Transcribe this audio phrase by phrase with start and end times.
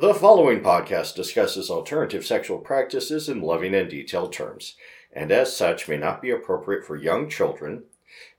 [0.00, 4.76] The following podcast discusses alternative sexual practices in loving and detailed terms,
[5.12, 7.84] and as such may not be appropriate for young children,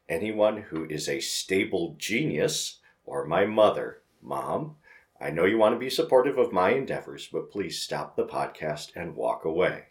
[0.09, 4.01] anyone who is a stable genius, or my mother.
[4.23, 4.77] Mom,
[5.21, 8.95] I know you want to be supportive of my endeavors, but please stop the podcast
[8.95, 9.89] and walk away.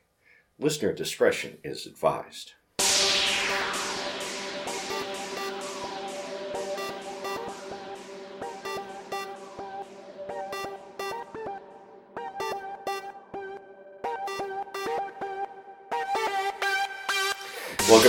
[0.59, 2.55] Listener discretion is advised.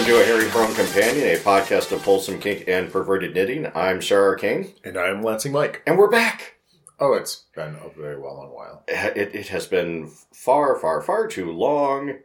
[0.02, 3.68] Welcome to A Hairy Prone Companion, a podcast of wholesome kink and perverted knitting.
[3.76, 4.74] I'm Sir Arcane.
[4.84, 5.84] And I'm Lansing Mike.
[5.86, 6.56] and we're back.
[7.00, 8.84] Oh, it's been a very well on while.
[8.88, 12.16] It, it has been far, far, far too long,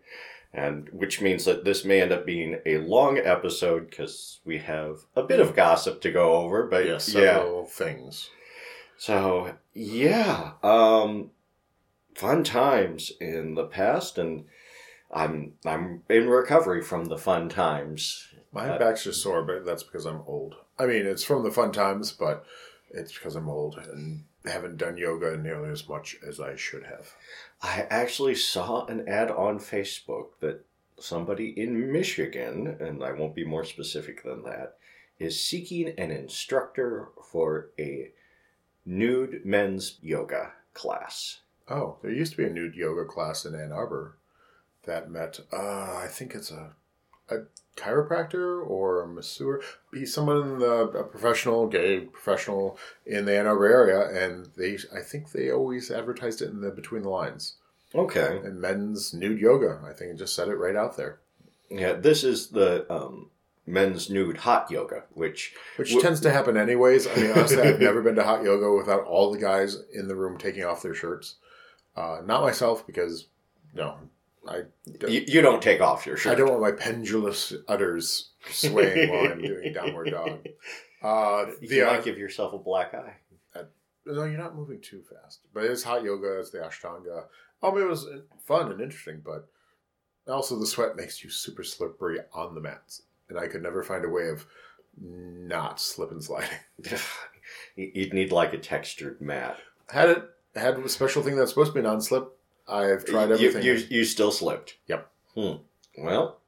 [0.55, 5.01] and which means that this may end up being a long episode because we have
[5.15, 6.66] a bit of gossip to go over.
[6.66, 8.30] But Yes, yeah, several things.
[8.97, 11.30] so yeah, um,
[12.15, 14.47] fun times in the past, and
[15.10, 18.29] I'm I'm in recovery from the fun times.
[18.52, 20.57] My Uh, back's just sore, but that's because I'm old.
[20.79, 22.45] I mean, it's from the fun times, but
[22.90, 27.15] it's because I'm old and haven't done yoga nearly as much as I should have.
[27.63, 30.65] I actually saw an ad on Facebook that
[30.98, 34.76] somebody in Michigan, and I won't be more specific than that,
[35.18, 38.13] is seeking an instructor for a
[38.85, 41.41] nude men's yoga class.
[41.68, 44.16] Oh, there used to be a nude yoga class in Ann Arbor
[44.87, 46.73] that met, uh, I think it's a,
[47.29, 47.40] a
[47.76, 49.60] chiropractor or a masseur.
[49.90, 54.79] Be someone in the, a professional, gay professional in the Ann Arbor area, and they,
[54.95, 57.54] I think they always advertised it in the between the lines.
[57.95, 58.40] Okay.
[58.45, 59.80] And men's nude yoga.
[59.84, 61.20] I think it just said it right out there,
[61.70, 63.30] Yeah, this is the um,
[63.66, 67.06] men's nude hot yoga, which which Wh- tends to happen anyways.
[67.06, 70.16] I mean, honestly, I've never been to hot yoga without all the guys in the
[70.16, 71.37] room taking off their shirts.
[71.97, 73.28] Uh, not myself because
[73.72, 73.97] no,
[74.49, 74.62] I
[74.99, 76.33] don't, you, you don't take off your shirt.
[76.33, 80.47] I don't want my pendulous udders swaying while I'm doing downward dog.
[81.03, 83.15] Uh, You the, uh, might give yourself a black eye.
[84.04, 85.41] no, you're not moving too fast.
[85.53, 86.38] But it's hot yoga.
[86.41, 87.25] It's the Ashtanga.
[87.62, 88.06] Um, it was
[88.44, 89.48] fun and interesting, but
[90.28, 94.04] also the sweat makes you super slippery on the mats, and I could never find
[94.04, 94.47] a way of
[95.00, 96.49] not slip and sliding.
[97.76, 99.59] You'd need like a textured mat.
[99.88, 102.32] Had it had a special thing that's supposed to be non-slip.
[102.69, 103.62] I've tried You- everything.
[103.62, 104.77] You, you, still slipped.
[104.87, 105.09] Yep.
[105.34, 105.53] Hmm.
[105.99, 106.38] Well,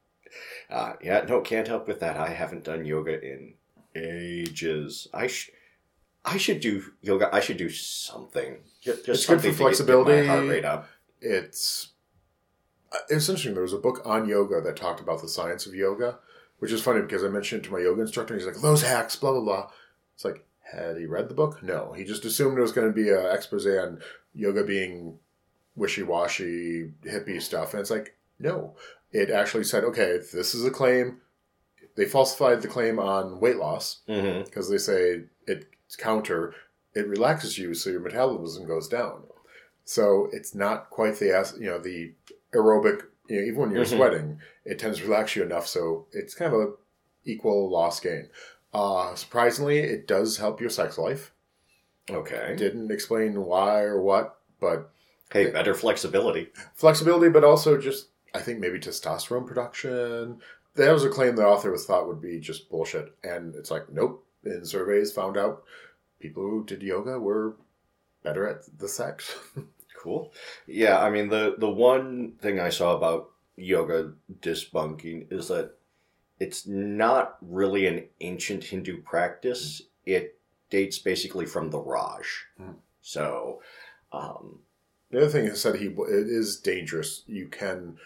[0.69, 2.17] uh, yeah, no, can't help with that.
[2.17, 3.53] I haven't done yoga in
[3.95, 5.07] ages.
[5.13, 5.51] I sh-
[6.25, 7.33] I should do yoga.
[7.33, 8.57] I should do something.
[8.81, 10.11] Just, It's good for get- flexibility.
[10.11, 10.87] Get my heart rate up.
[11.21, 11.89] it's
[12.91, 13.53] uh, it's interesting.
[13.53, 16.19] There was a book on yoga that talked about the science of yoga,
[16.59, 18.33] which is funny because I mentioned it to my yoga instructor.
[18.33, 19.71] And he's like, "Those hacks, blah blah blah."
[20.15, 21.63] It's like, had he read the book?
[21.63, 23.99] No, he just assumed it was going to be an expose on
[24.33, 25.17] yoga being
[25.79, 28.75] wishy-washy hippie stuff, and it's like, no,
[29.11, 31.21] it actually said, okay, this is a claim.
[31.95, 34.01] They falsified the claim on weight loss
[34.45, 36.53] because they say it's counter.
[36.93, 39.23] It relaxes you, so your metabolism goes down.
[39.85, 42.13] So it's not quite the as- you know the
[42.53, 43.03] aerobic.
[43.27, 43.95] You know, even when you're Mhm.
[43.97, 46.73] sweating, it tends to relax you enough, so it's kind of a
[47.25, 48.29] equal loss gain.
[48.73, 51.31] Uh, surprisingly, it does help your sex life.
[52.09, 52.55] Okay.
[52.55, 54.91] Didn't explain why or what, but
[55.31, 56.49] Hey, better flexibility.
[56.73, 60.39] flexibility, but also just I think maybe testosterone production.
[60.75, 63.89] That was a claim the author was thought would be just bullshit, and it's like
[63.91, 64.25] nope.
[64.45, 65.63] In surveys, found out
[66.19, 67.57] people who did yoga were
[68.23, 69.37] better at the sex.
[70.01, 70.31] Cool.
[70.65, 75.71] Yeah, I mean the the one thing I saw about yoga debunking is that
[76.39, 79.81] it's not really an ancient Hindu practice.
[80.05, 82.45] It dates basically from the Raj.
[82.61, 82.75] Mhm.
[83.01, 83.61] So,
[84.13, 84.59] um,
[85.11, 87.23] the other thing is said he it is dangerous.
[87.27, 87.97] You can,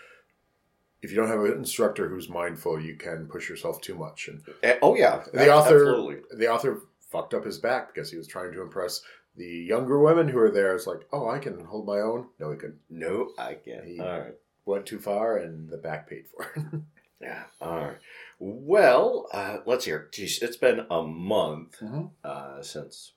[1.02, 4.28] if you don't have an instructor who's mindful, you can push yourself too much.
[4.28, 6.38] And eh, oh yeah, the author, absolutely.
[6.38, 6.81] the author
[7.12, 9.02] fucked up his back because he was trying to impress
[9.36, 10.75] the younger women who are there.
[10.75, 12.28] It's like, oh, I can hold my own.
[12.40, 12.79] No, he couldn't.
[12.90, 13.85] No, I can't.
[13.85, 14.34] He- All right.
[14.66, 16.82] Went too far, and the back paid for it.
[17.22, 17.44] Yeah.
[17.61, 17.97] All right.
[18.38, 20.09] Well, uh, let's hear.
[20.11, 22.11] Geez, it's been a month Mhm.
[22.22, 23.14] uh, since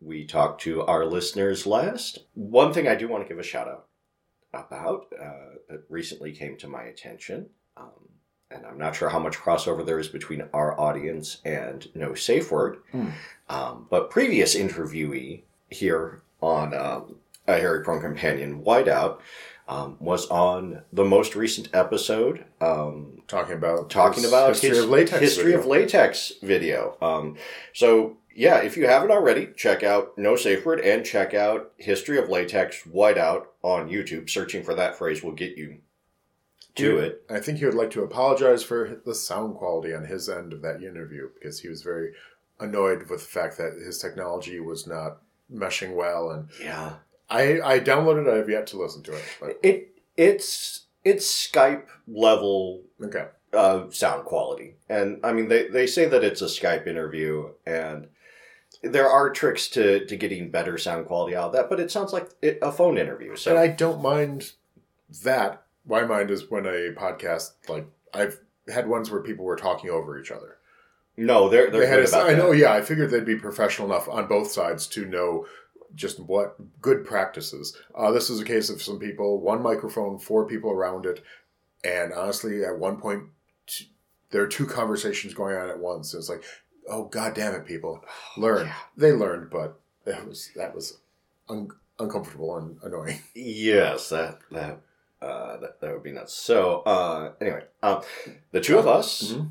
[0.00, 2.18] we talked to our listeners last.
[2.34, 3.86] One thing I do want to give a shout out
[4.52, 7.90] about uh, that recently came to my attention, um,
[8.50, 12.50] and I'm not sure how much crossover there is between our audience and No Safe
[12.50, 13.08] Word, Hmm.
[13.48, 17.16] um, but previous interviewee here on um,
[17.48, 19.18] a Hairy Prone Companion Whiteout
[19.66, 22.44] um, was on the most recent episode.
[22.60, 25.20] Um, talking about talking about history his of latex.
[25.20, 25.58] history video.
[25.58, 26.96] of latex video.
[27.02, 27.36] Um,
[27.72, 32.18] so yeah, if you haven't already, check out No Safe Word and check out History
[32.18, 34.28] of Latex Whiteout on YouTube.
[34.28, 35.78] Searching for that phrase will get you
[36.76, 37.02] to Yeah.
[37.02, 37.22] it.
[37.30, 40.62] I think he would like to apologize for the sound quality on his end of
[40.62, 42.12] that interview because he was very
[42.60, 45.18] annoyed with the fact that his technology was not
[45.52, 46.30] meshing well.
[46.30, 46.94] And Yeah.
[47.30, 48.30] I, I downloaded.
[48.32, 49.22] I have yet to listen to it.
[49.40, 53.26] But It it's it's Skype level okay.
[53.52, 54.76] uh, sound quality.
[54.88, 58.08] And I mean, they, they say that it's a Skype interview, and
[58.84, 62.12] there are tricks to, to getting better sound quality out of that, but it sounds
[62.12, 63.36] like it, a phone interview.
[63.36, 64.52] So And I don't mind
[65.22, 65.62] that.
[65.86, 68.40] My mind is when a podcast, like, I've
[68.72, 70.56] had ones where people were talking over each other.
[71.16, 72.38] no, they're they're They had good a, about I that.
[72.38, 75.46] know, yeah, I figured they'd be professional enough on both sides to know
[75.94, 77.76] just what good practices.
[77.94, 81.22] Uh, this is a case of some people, one microphone, four people around it,
[81.84, 83.24] and honestly, at one point,
[84.30, 86.14] there are two conversations going on at once.
[86.14, 86.42] It's like,
[86.88, 88.04] oh god damn it, people,
[88.36, 88.66] learn.
[88.66, 88.74] Yeah.
[88.96, 90.98] They learned, but that was that was
[91.48, 93.20] un- uncomfortable and annoying.
[93.34, 94.80] Yes, that that
[95.22, 96.34] uh, that, that would be nuts.
[96.34, 98.02] So uh, anyway, um,
[98.52, 99.50] the two of us Mhm.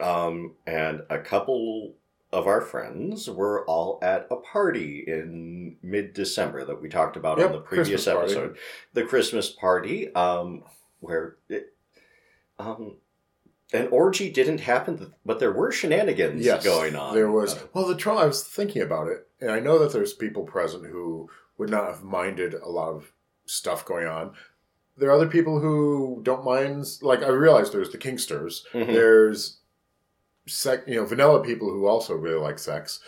[0.00, 1.94] um, and a couple
[2.32, 7.38] of our friends were all at a party in mid December that we talked about
[7.38, 8.32] Yep, on the previous Christmas party.
[8.32, 8.58] episode.
[8.92, 10.62] The Christmas party, um,
[11.00, 11.72] where it,
[12.58, 12.96] um,
[13.72, 17.14] an orgy didn't happen, but there were shenanigans Yes, going on.
[17.14, 18.20] There was Uh, well, the trouble.
[18.20, 21.28] I was thinking about it, and I know that there's people present who
[21.58, 23.12] would not have minded a lot of
[23.46, 24.32] stuff going on.
[24.96, 26.86] There are other people who don't mind.
[27.02, 28.62] Like I realized, there's the kinksters.
[28.72, 28.86] mhm.
[28.86, 29.58] There's,
[30.46, 33.00] sec, you know, vanilla people who also really like sex.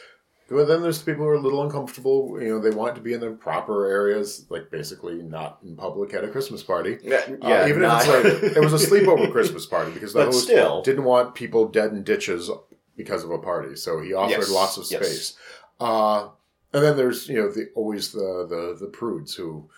[0.50, 2.36] But then there's people who are a little uncomfortable.
[2.42, 6.12] You know, they want to be in their proper areas, like basically not in public
[6.12, 6.98] at a Christmas party.
[7.02, 10.18] yeah, Uh, even not- if it's like it was a sleepover Christmas party because the
[10.20, 12.50] but host still, didn't want people dead in ditches
[12.96, 15.00] because of a party, so he offered Yes, lots of space.
[15.02, 15.36] yes.
[15.78, 16.28] Uh,
[16.72, 19.68] and then there's you know the always the, the the prudes who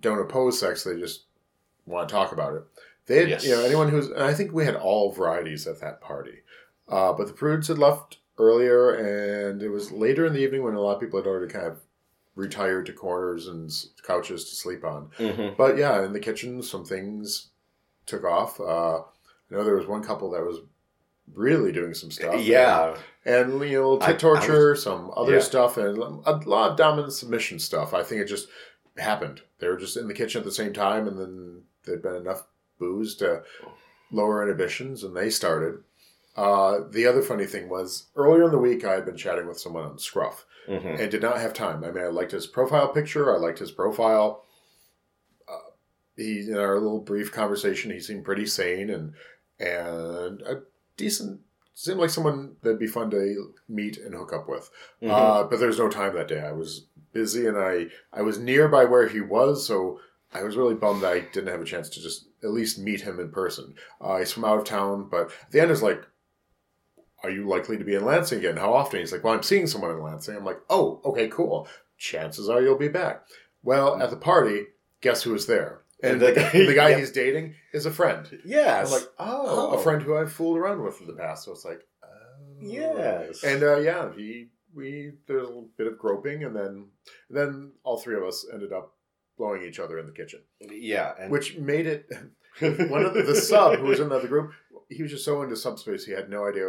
[0.00, 1.24] don't oppose sex; they just
[1.86, 2.62] want to talk about it.
[3.06, 3.44] They had, Yes.
[3.44, 6.38] you know anyone who's and I think we had all varieties at that party,
[6.88, 10.74] uh, but the prudes had left earlier, and it was later in the evening when
[10.74, 11.78] a lot of people had already kind of
[12.34, 13.72] retired to corners and
[14.02, 15.08] couches to sleep on.
[15.18, 15.56] Mhm.
[15.56, 17.48] But yeah, in the kitchen, some things
[18.04, 18.60] took off.
[18.60, 19.04] Uh, I
[19.50, 20.58] know there was one couple that was
[21.34, 22.40] really doing some stuff.
[22.40, 25.40] yeah, And, you know, tit torture, some other Yeah.
[25.40, 27.92] stuff, and a lot of dominant submission stuff.
[27.94, 28.48] I think it just
[28.96, 29.40] happened.
[29.58, 32.46] They were just in the kitchen at the same time, and then there'd been enough
[32.78, 33.42] booze to
[34.12, 35.82] lower inhibitions, and they started.
[36.36, 39.58] Uh, the other funny thing was earlier in the week, I had been chatting with
[39.58, 41.00] someone on Scruff Mhm.
[41.00, 41.82] and did not have time.
[41.82, 43.34] I mean, I liked his profile picture.
[43.34, 44.44] I liked his profile.
[45.48, 45.70] Uh,
[46.16, 49.14] he in our little brief conversation, he seemed pretty sane and
[49.58, 50.62] and a
[50.98, 51.40] decent.
[51.72, 54.70] Seemed like someone that'd be fun to meet and hook up with.
[55.02, 55.10] Mhm.
[55.10, 56.40] Uh, but there's no time that day.
[56.40, 60.00] I was busy and I I was nearby where he was, so
[60.34, 63.02] I was really bummed that I didn't have a chance to just at least meet
[63.02, 63.74] him in person.
[64.00, 66.02] Uh, he's from out of town, but at the end is like,
[67.22, 68.56] "Are you likely to be in Lansing again?
[68.56, 71.68] How often?" He's like, "Well, I'm seeing someone in Lansing." I'm like, "Oh, okay, cool.
[71.98, 73.22] Chances are you'll be back."
[73.62, 74.66] Well, at the party,
[75.00, 75.82] guess who was there?
[76.02, 76.98] And the, the guy Yep.
[76.98, 78.28] he's dating is a friend.
[78.44, 79.78] yes, I'm like, oh, Oh.
[79.78, 81.44] a friend who I've fooled around with in the past.
[81.46, 82.08] So it's like, oh.
[82.60, 86.88] yes, And uh, yeah, he we there's a little bit of groping, and then
[87.30, 88.92] then all three of us ended up
[89.38, 92.06] blowing each other in the kitchen, yeah, and which made it
[92.60, 94.52] one of the, the sub who was in the other group.
[94.90, 96.66] He was just so into subspace, he had no idea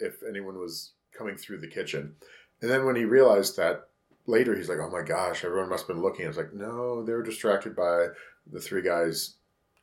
[0.00, 2.16] if anyone was coming through the kitchen.
[2.60, 3.88] And then when he realized that
[4.26, 7.02] later, he's like, "Oh my gosh, everyone must have been looking." I was like, "No,
[7.04, 8.08] they were distracted by
[8.50, 9.34] the three guys."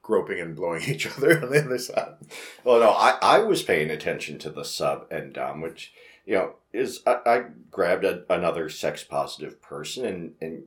[0.03, 2.15] Groping and blowing each other on the other side.
[2.63, 5.94] Well, no, I, I was paying attention to the sub and dom, which
[6.25, 10.63] you know is I, I grabbed a, another sex positive person and and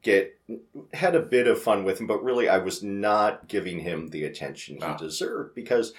[0.00, 0.40] get
[0.94, 4.24] had a bit of fun with him, but really I was not giving him the
[4.24, 4.96] attention he Ah.
[4.96, 5.92] deserved because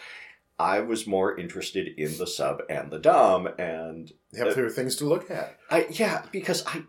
[0.59, 4.95] I was more interested in the sub and the dom, and Yep, there are things
[4.97, 5.57] to look at.
[5.69, 6.83] I yeah because I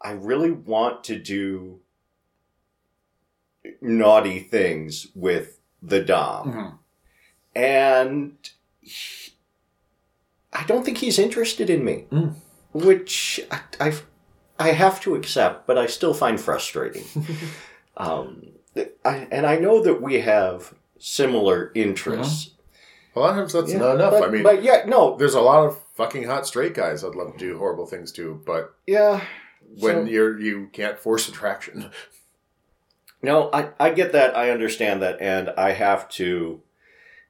[0.00, 1.80] I really want to do
[3.80, 6.78] naughty things with the dom
[7.54, 8.36] and
[8.80, 9.32] he-
[10.52, 12.34] I don't think he's interested in me, Mm.
[12.72, 13.92] which I, I,
[14.58, 17.04] I have to accept, but I still find frustrating.
[17.96, 18.50] um,
[19.04, 22.52] I, and I know that we have similar interests.
[23.14, 24.12] A lot of times that's Yeah, not enough.
[24.12, 27.14] But, I mean, but yeah, no, there's a lot of fucking hot straight guys I'd
[27.14, 29.22] love to do horrible things to, but yeah.
[29.78, 31.90] when so- you're you can't force attraction.
[33.22, 34.36] No, I, I get that.
[34.36, 35.20] I understand that.
[35.20, 36.62] And I have to,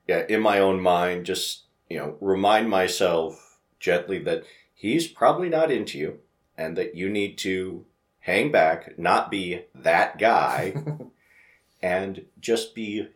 [0.08, 5.70] yeah, in my own mind, just, you know, remind myself gently that he's probably not
[5.70, 6.18] into you
[6.56, 7.84] and that you need to
[8.20, 10.74] hang back, not be that guy,
[11.82, 13.08] and just be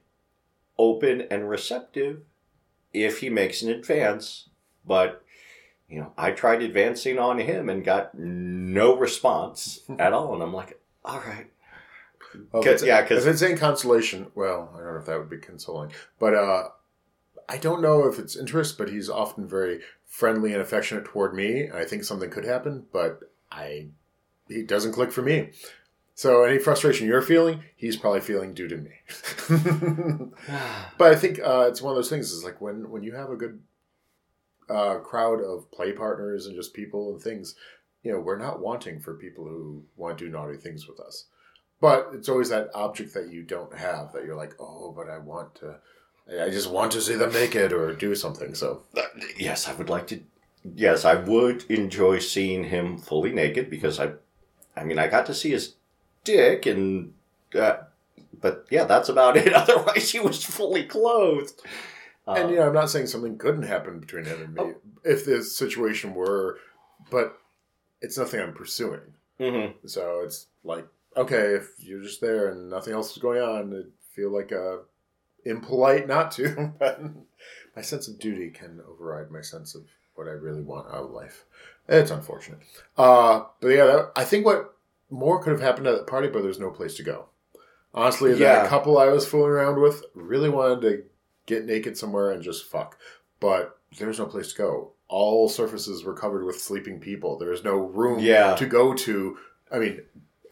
[0.79, 2.21] open and receptive
[2.93, 4.49] if he makes an advance.
[4.87, 5.23] But,
[5.89, 10.35] you know, I tried advancing on him and got no response at all.
[10.35, 11.47] And I'm like, all right.
[12.53, 15.07] Well, if 'Cause- it's, yeah, 'cause- if it's in consolation, well, I don't know if
[15.07, 16.69] that would be consoling, but uh,
[17.49, 21.71] I don't know if it's interest, but he's often very friendly and affectionate toward me.
[21.73, 23.89] I think something could happen, but I
[24.49, 25.51] he doesn't click for me.
[26.19, 28.91] So any frustration you're feeling, he's probably feeling due to me.
[30.99, 32.33] but I think uh, it's one of those things.
[32.33, 33.61] Is like when when you have a good
[34.69, 37.55] uh, crowd of play partners and just people and things.
[38.03, 41.27] You know, we're not wanting for people who want to do naughty things with us.
[41.81, 45.19] But it's always that object that you don't have that you're like, oh, but I
[45.19, 45.77] want to.
[46.43, 48.57] I just want to see them naked or do something.
[48.57, 48.83] So
[49.37, 50.21] yes, I would like to.
[50.75, 54.15] Yes, I would enjoy seeing him fully naked because I,
[54.77, 55.77] I mean, I got to see his
[56.29, 57.13] and,
[57.55, 57.79] uh,
[58.41, 59.53] but yeah, that's about it.
[59.55, 61.61] Otherwise, he was fully clothed.
[62.27, 64.75] and Um, you know, I'm not saying something couldn't happen between him and me Oh.
[65.05, 66.59] if the situation were,
[67.11, 67.39] but
[68.01, 69.15] it's nothing I'm pursuing.
[69.41, 69.75] mhm.
[69.87, 73.87] So it's like, okay, if you're just there and nothing else is going on, it
[74.15, 74.79] feel like uh,
[75.45, 76.73] impolite not to.
[76.79, 77.01] but
[77.75, 79.83] my sense of duty can override my sense of
[80.15, 81.45] what I really want out of life.
[81.89, 82.61] It's unfortunate.
[82.97, 84.77] Uh, but yeah, that, I think what
[85.11, 87.27] more could have happened at that party, but there's no place to go.
[87.95, 88.61] Honestly, Yeah.
[88.63, 91.03] that couple I was fooling around with really wanted to
[91.47, 92.99] get naked somewhere and just fuck.
[93.41, 94.93] But there's no place to go.
[95.09, 97.39] All surfaces were covered with sleeping people.
[97.39, 98.55] There was no room Yeah.
[98.57, 99.39] to go to.
[99.73, 100.03] I mean,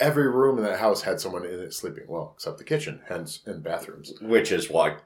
[0.01, 2.05] every room in that house had someone in it sleeping.
[2.09, 4.15] Well, except the kitchen, hence and bathrooms.
[4.23, 4.97] Which is why,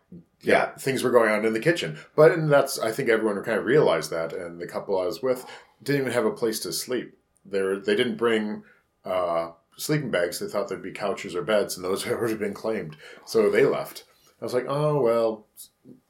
[0.43, 1.99] yeah, things were going on in the kitchen.
[2.15, 5.23] But and that's I think everyone kind of realized that, and the couple I was
[5.23, 5.45] with
[5.83, 7.17] didn't even have a place to sleep.
[7.45, 8.63] They were, they didn't bring
[9.05, 10.39] uh, sleeping bags.
[10.39, 13.65] They thought there'd be couches or beds, and those had already been claimed, so they
[13.65, 14.05] left.
[14.41, 15.47] I was like, oh well,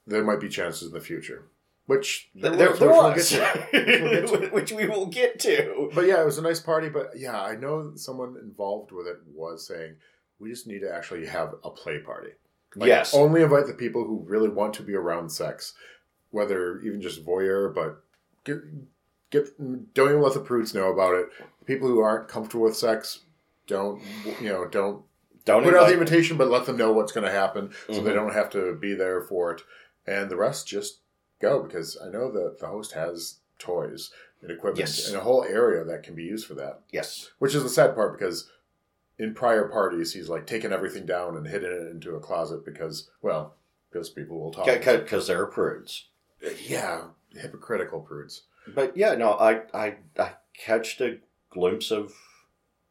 [0.07, 1.47] there might be chances in the future,
[1.87, 4.21] which there, there, there we'll was, get to.
[4.21, 5.91] Which we'll which we will get to.
[5.95, 6.89] But yeah, it was a nice party.
[6.89, 9.97] But yeah, I know someone involved with it was saying
[10.39, 12.31] we just need to actually have a play party.
[12.77, 15.75] Like, yes, Only invite the people who really want to be around sex,
[16.31, 18.03] whether even just voyeur, but
[18.45, 18.59] get
[19.31, 21.29] get don't even let the prudes know about it.
[21.67, 23.21] People who aren't comfortable with sex,
[23.67, 24.03] don't
[24.41, 24.67] you know?
[24.67, 25.03] Don't
[25.45, 28.11] don't put out the invitation, but let them know what's going to happen, so they
[28.11, 28.15] Mhm.
[28.15, 29.63] don't have to be there for it.
[30.07, 30.99] And the rest just
[31.41, 34.11] go because I know that the host has toys
[34.43, 35.09] and equipment Yes.
[35.09, 36.81] and a whole area that can be used for that.
[36.91, 38.51] Yes, Which is the sad part because
[39.19, 43.11] in prior parties he's like taken everything down and hidden it into a closet because
[43.23, 43.55] well
[43.91, 44.67] because people will talk.
[44.67, 46.09] because they're prudes.
[46.67, 48.43] Yeah, hypocritical prudes.
[48.67, 51.19] But yeah, no, I I, I catched a
[51.51, 52.13] glimpse of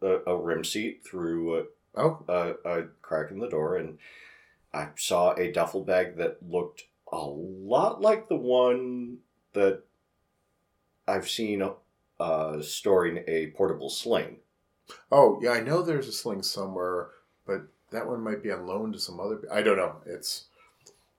[0.01, 2.33] a, a rim seat through Oh, a,
[2.65, 3.97] a, a crack in the door, and
[4.73, 9.17] I saw a duffel bag that looked a lot like the one
[9.53, 9.83] that
[11.07, 11.67] I've seen
[12.19, 14.37] uh, storing a portable sling.
[15.11, 17.09] oh yeah, I know there's a sling somewhere,
[17.45, 19.41] but that one might be on loan to some other.
[19.51, 19.95] I don't know.
[20.05, 20.45] It's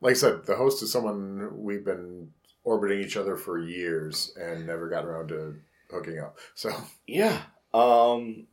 [0.00, 2.30] like I said, the host is someone we've been
[2.64, 5.56] orbiting each other for years and never got around to
[5.90, 6.38] hooking up.
[6.54, 6.70] So
[7.06, 7.42] Yeah.
[7.72, 8.46] Um.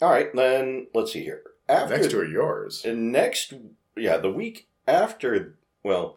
[0.00, 1.42] All right, then let's see here.
[1.68, 2.84] After next to are yours.
[2.84, 3.54] And next,
[3.96, 6.16] yeah, the week after, well,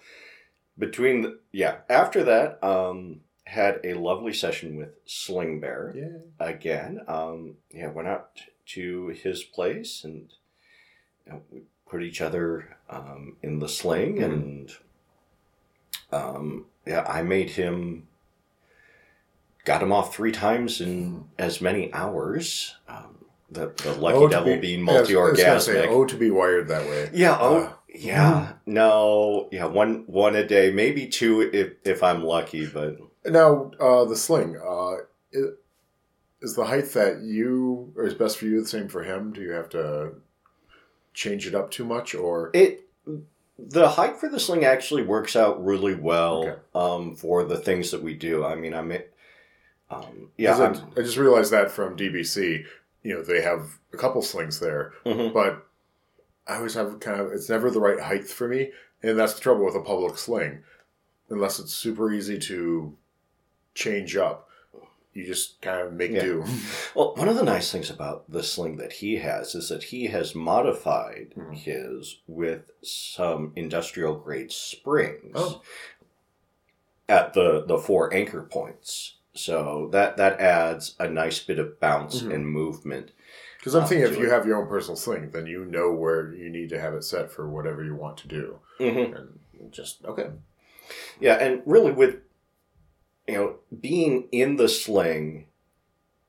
[0.77, 6.45] between, the, yeah, after that, um, had a lovely session with Sling Bear Yeah.
[6.45, 7.01] again.
[7.07, 8.31] Um, yeah, went out
[8.67, 10.33] to his place and
[11.25, 14.23] you know, we put each other um, in the sling, Mhm.
[14.25, 14.71] and
[16.11, 18.07] um, yeah, I made him.
[19.65, 22.75] Got him off three times in as many hours.
[22.87, 25.73] Um, the, the lucky Oh, devil be- being yeah, I was- I was gonna say,
[25.73, 25.87] multi-orgasmic.
[25.89, 27.09] oh, to be wired that way.
[27.13, 27.37] Yeah.
[27.39, 28.53] Oh, Uh, yeah.
[28.65, 29.49] No.
[29.51, 29.65] Yeah.
[29.65, 32.65] One one a day, maybe two if if I'm lucky.
[32.65, 34.97] But Now, uh, the sling, uh,
[36.41, 39.33] is the height that you, or is best for you, the same for him?
[39.33, 40.11] Do you have to
[41.13, 42.87] change it up too much, or it
[43.59, 46.59] the height for the sling actually works out really well Okay.
[46.75, 48.45] um, for the things that we do.
[48.45, 48.91] I mean, I'm.
[49.89, 50.55] Um, yeah.
[50.57, 52.65] I, I just realized that from DBC,
[53.03, 55.33] you know, they have a couple slings there, Mhm.
[55.33, 55.65] but
[56.45, 58.71] I always have kind of it's never the right height for me,
[59.01, 60.63] and that's the trouble with a public sling,
[61.29, 62.95] unless it's super easy to
[63.75, 64.46] change up.
[65.17, 66.21] You just kind of make Yeah.
[66.21, 66.43] do.
[66.95, 70.07] Well, one of the nice things about the sling that he has is that he
[70.07, 71.55] has modified Mhm.
[71.57, 75.61] his with some industrial grade springs Oh.
[77.09, 79.15] at the the four anchor points.
[79.33, 82.33] So that that adds a nice bit of bounce Mhm.
[82.35, 83.11] and movement.
[83.57, 84.31] Because I'm Uh, thinking if you it.
[84.31, 87.31] have your own personal sling, then you know where you need to have it set
[87.31, 88.59] for whatever you want to do.
[88.79, 89.13] Mm-hmm.
[89.15, 90.29] And just, okay.
[91.19, 92.17] Yeah, and really with
[93.27, 95.45] you know being in the sling,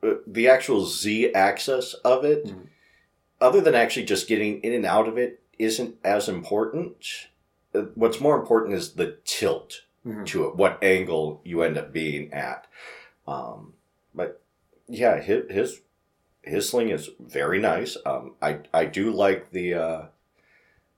[0.03, 2.69] uh, the actual Z axis of it, Mhm.
[3.41, 7.29] other than actually just getting in and out of it, isn't as important.
[7.75, 10.27] Uh, What's more important is the tilt Mhm.
[10.27, 12.67] to it, what angle you end up being at.
[13.27, 13.75] Um,
[14.15, 14.41] but
[14.89, 15.81] yeah, his, his
[16.43, 17.97] his sling is very nice.
[18.07, 20.03] Um, I I do like the uh,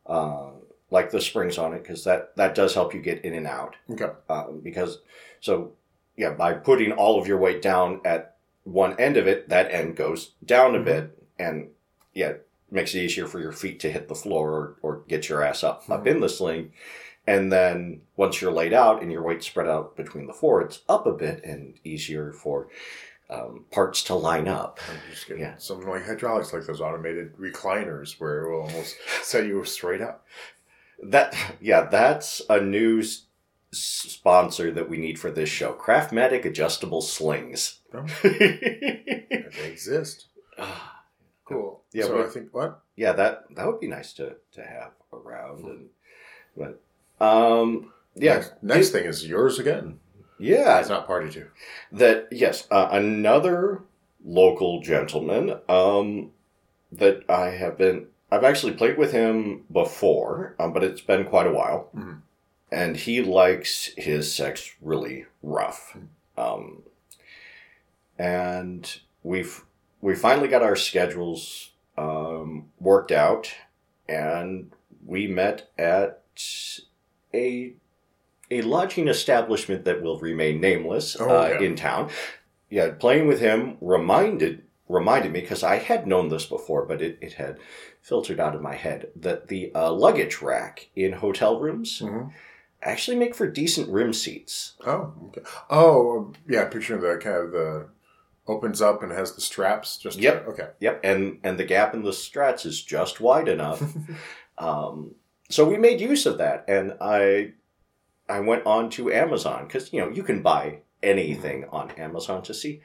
[0.07, 0.51] uh,
[0.91, 3.75] like the springs on it because that that does help you get in and out.
[3.91, 4.11] Okay.
[4.29, 4.99] Um, because
[5.41, 5.73] so
[6.21, 9.97] yeah, by putting all of your weight down at one end of it, that end
[9.97, 10.85] goes down a Mhm.
[10.85, 11.71] bit, and
[12.13, 12.35] yeah,
[12.71, 15.65] makes it easier for your feet to hit the floor or, or get your ass
[15.65, 16.07] up up Mhm.
[16.09, 16.73] in the sling.
[17.27, 20.83] And then once you're laid out and your weight spread out between the four, it's
[20.89, 22.69] up a bit and easier for
[23.31, 24.81] um, parts to line up.
[24.91, 25.57] I'm just getting Yeah.
[25.57, 30.27] something like hydraulics, like those automated recliners where it will almost set you straight up.
[31.03, 33.27] That yeah, that's a new s-
[33.73, 35.73] sponsor that we need for this show.
[35.73, 37.81] Craftmatic adjustable slings.
[38.23, 40.27] They exist.
[41.45, 41.83] Cool.
[41.93, 42.81] Yeah, So I think, what?
[42.97, 45.89] Yeah, that that would be nice to to have around and
[46.57, 46.81] but
[47.25, 49.99] um yeah Next, next thing is yours again.
[50.39, 51.49] yeah It's not party two.
[51.93, 53.83] that yes uh, another
[54.25, 56.31] local gentleman um
[56.93, 61.47] that I have been I've actually played with him before um, but it's been quite
[61.49, 62.21] a while Mhm.
[62.73, 65.97] And he likes his sex really rough
[66.37, 66.83] um
[68.19, 69.65] and we've
[70.01, 73.53] we finally got our schedules um, worked out
[74.09, 74.71] and
[75.05, 76.23] we met at
[77.35, 77.75] a
[78.51, 82.11] a lodging establishment that will remain nameless Oh, uh, in town.
[82.69, 87.17] Yeah, playing with him reminded reminded me because I had known this before, but it,
[87.21, 87.59] it had
[88.01, 92.33] filtered out of my head that the uh, luggage rack in hotel rooms Mhm.
[92.83, 94.75] Actually make for decent rim seats.
[94.87, 95.43] Oh, okay.
[95.69, 96.65] Oh, yeah.
[96.67, 97.89] Picturing the kind of the
[98.47, 99.97] opens up and has the straps.
[99.99, 100.49] Just to- Yep.
[100.49, 100.69] okay.
[100.81, 103.83] Yep, and and the gap in the struts is just wide enough.
[104.59, 105.15] um,
[105.49, 107.53] so we made use of that, and I
[108.29, 112.55] I went on to Amazon because you know you can buy anything on Amazon to
[112.55, 112.81] see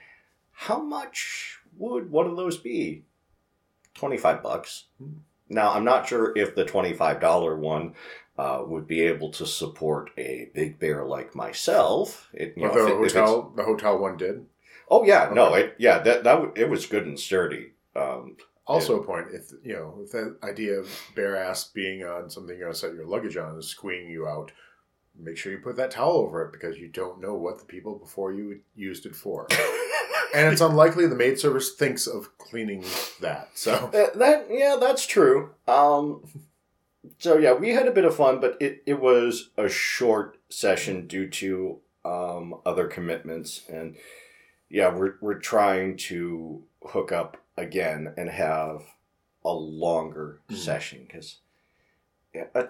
[0.51, 3.03] how much would one of those be.
[3.93, 4.85] Twenty five bucks.
[4.97, 5.19] Hmm.
[5.47, 7.93] Now I'm not sure if the twenty five dollar one.
[8.37, 12.27] Uh, would be able to support a big bear like myself.
[12.33, 14.45] It, you know, the it- hotel, the hotel one did.
[14.89, 17.71] Oh yeah, no, it yeah that that it was good and sturdy.
[17.95, 18.35] Um,
[18.67, 22.57] Also, a point if you know if that idea of bare ass being on something
[22.57, 24.51] you're gonna set your luggage on is squeeing you out,
[25.17, 27.95] make sure you put that towel over it because you don't know what the people
[27.95, 29.47] before you used it for,
[30.35, 32.83] and it's unlikely the maid service thinks of cleaning
[33.21, 33.49] that.
[33.55, 35.51] So that, that yeah, that's true.
[35.67, 36.21] Um,
[37.19, 41.07] so yeah, we had a bit of fun, but it, it was a short session
[41.07, 43.95] due to um, other commitments, and
[44.69, 48.83] yeah, we're we're trying to hook up again and have
[49.43, 50.55] a longer Mhm.
[50.55, 51.37] session because.
[52.33, 52.63] Yeah, uh,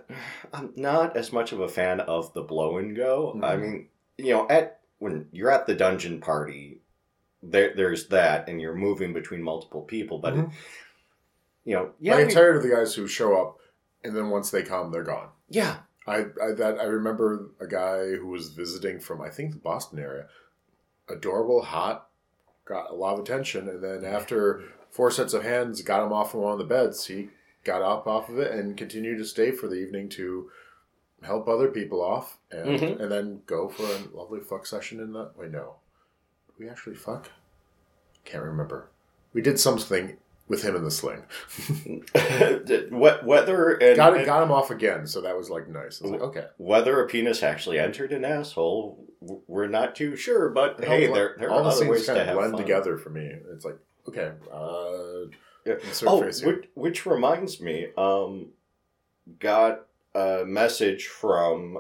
[0.54, 3.32] I'm not as much of a fan of the blow and go.
[3.42, 3.62] I Mhm.
[3.62, 3.88] mean,
[4.20, 6.82] you know, at when you're at the dungeon party,
[7.42, 10.20] there there's that, and you're moving between multiple people.
[10.20, 10.52] But Mhm.
[11.64, 13.58] you know, yeah, I get tired of the guys who show up
[14.06, 15.30] and then once they come, they're gone.
[15.50, 19.58] yeah, I, I that I remember a guy who was visiting from I think the
[19.60, 20.28] Boston area,
[21.10, 22.08] adorable, hot,
[22.66, 26.32] got a lot of attention, and then after four sets of hands got him off
[26.32, 27.30] from one of the beds, he
[27.64, 30.50] got up off of it and continued to stay for the evening to
[31.24, 33.00] help other people off, and Mhm.
[33.02, 35.32] and then go for a lovely fuck session in that.
[35.36, 35.76] Wait, no,
[36.60, 37.32] we actually fuck?
[38.24, 38.90] Can't remember.
[39.34, 41.24] We did something with him in the sling.
[42.16, 46.02] Wh- whether and, got it, got him off again, so that was like nice.
[46.02, 46.46] I was like, okay.
[46.58, 49.06] whether a penis actually entered an asshole,
[49.48, 50.50] we're not too sure.
[50.50, 52.62] But hey, there there all are the other ways kind to of have blend fun.
[52.62, 53.32] together for me.
[53.54, 53.78] It's like
[54.08, 55.30] okay, uh,
[55.66, 55.76] Yeah.
[56.06, 58.50] Oh, which, which reminds me, um,
[59.40, 61.78] got a message from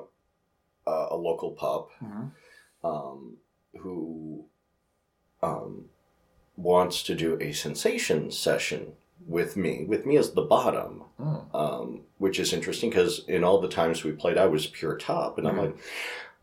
[0.88, 2.32] uh, a local pup Mhm.
[2.84, 3.38] um,
[3.80, 4.45] who
[5.43, 5.86] um,
[6.58, 8.94] wants to do a sensation session
[9.28, 11.46] with me, with me as the bottom, Oh.
[11.54, 15.38] um, which is interesting because in all the times we played, I was pure top,
[15.38, 15.62] and I'm Mhm.
[15.62, 15.76] like,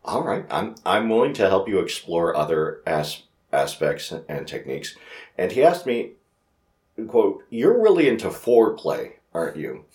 [0.05, 3.23] all right, I'm I'm willing to help you explore other as-
[3.53, 4.95] aspects and techniques.
[5.37, 6.11] And he asked me,
[7.07, 9.85] quote, "You're really into foreplay, aren't you?"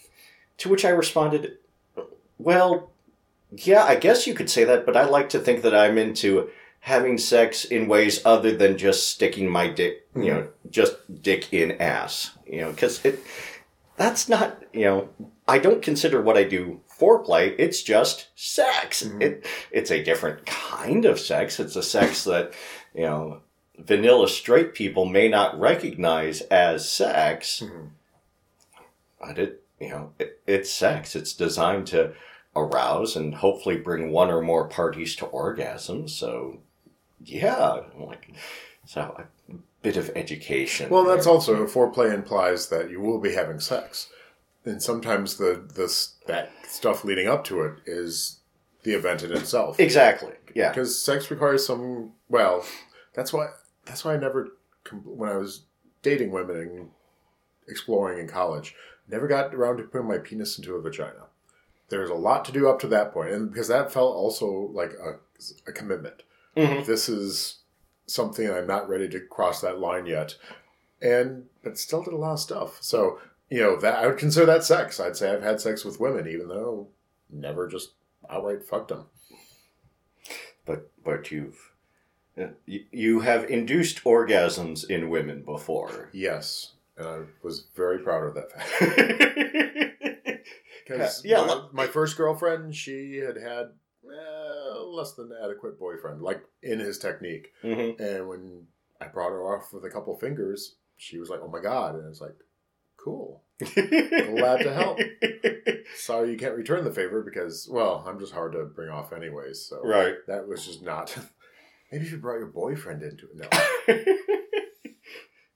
[0.59, 1.59] To which I responded,
[2.38, 2.90] "Well,
[3.50, 6.48] yeah, I guess you could say that, but I like to think that I'm into
[6.80, 11.72] having sex in ways other than just sticking my dick, you know, just dick in
[11.72, 13.20] ass, you know, because it
[13.96, 15.08] that's not, you know,
[15.46, 17.54] I don't consider what I do foreplay.
[17.58, 19.02] It's just sex.
[19.02, 19.22] Mhm.
[19.22, 21.58] It it's a different kind of sex.
[21.60, 22.52] It's a sex that
[22.94, 23.40] you know
[23.78, 27.90] vanilla straight people may not recognize as sex, Mhm.
[29.20, 31.14] but it you know it, it's sex.
[31.16, 32.14] It's designed to
[32.56, 36.08] arouse and hopefully bring one or more parties to orgasm.
[36.08, 36.58] So
[37.24, 38.31] yeah, like
[38.85, 40.90] so a bit of education.
[40.90, 41.35] Well, that's there.
[41.35, 44.09] also foreplay implies that you will be having sex,
[44.64, 48.40] and sometimes the this that stuff leading up to it is
[48.83, 49.78] the event in itself.
[49.81, 50.70] exactly yeah.
[50.70, 52.12] because sex requires some.
[52.28, 52.64] Well,
[53.14, 53.48] that's why
[53.85, 54.48] that's why I never
[55.04, 55.64] when I was
[56.02, 56.90] dating women and
[57.68, 58.74] exploring in college,
[59.09, 61.26] never got around to putting my penis into a vagina.
[61.88, 64.70] There was a lot to do up to that point, and because that felt also
[64.72, 65.18] like a,
[65.68, 66.22] a commitment.
[66.56, 66.87] Mhm.
[66.87, 67.58] This is
[68.06, 70.37] something I'm not ready to cross that line yet,
[71.00, 72.82] and but still did a lot of stuff.
[72.82, 74.98] So you know that I would consider that sex.
[75.00, 76.88] I'd say I've had sex with women, even though
[77.30, 77.92] never just
[78.28, 79.06] outright fucked them.
[80.64, 81.72] but but you've
[82.40, 86.08] uh, you, have induced orgasms in women before.
[86.12, 89.84] Yes, and I was very proud of that fact.
[90.87, 93.72] Because Yeah, my, my first girlfriend, she had had
[94.94, 97.53] less than adequate boyfriend, like in his technique.
[97.62, 97.98] Mhm.
[98.01, 98.66] And when
[99.01, 102.09] I brought her off with a couple fingers, she was like, "Oh my god!" And
[102.09, 102.37] it's like,
[102.96, 104.98] "Cool." Glad to help.
[105.96, 109.61] Sorry, you can't return the favor because, well, I'm just hard to bring off anyways.
[109.64, 110.16] So right.
[110.27, 111.16] that was just not.
[111.92, 114.18] Maybe if you brought your boyfriend into it.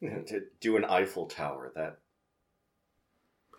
[0.01, 1.99] No, to do an Eiffel Tower, that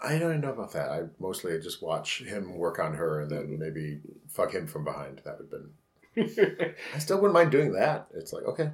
[0.04, 0.92] I don't know about that.
[0.92, 5.22] I mostly just watch him work on her and then maybe fuck him from behind.
[5.24, 6.76] That would have been.
[6.94, 8.08] I still wouldn't mind doing that.
[8.14, 8.72] It's like okay,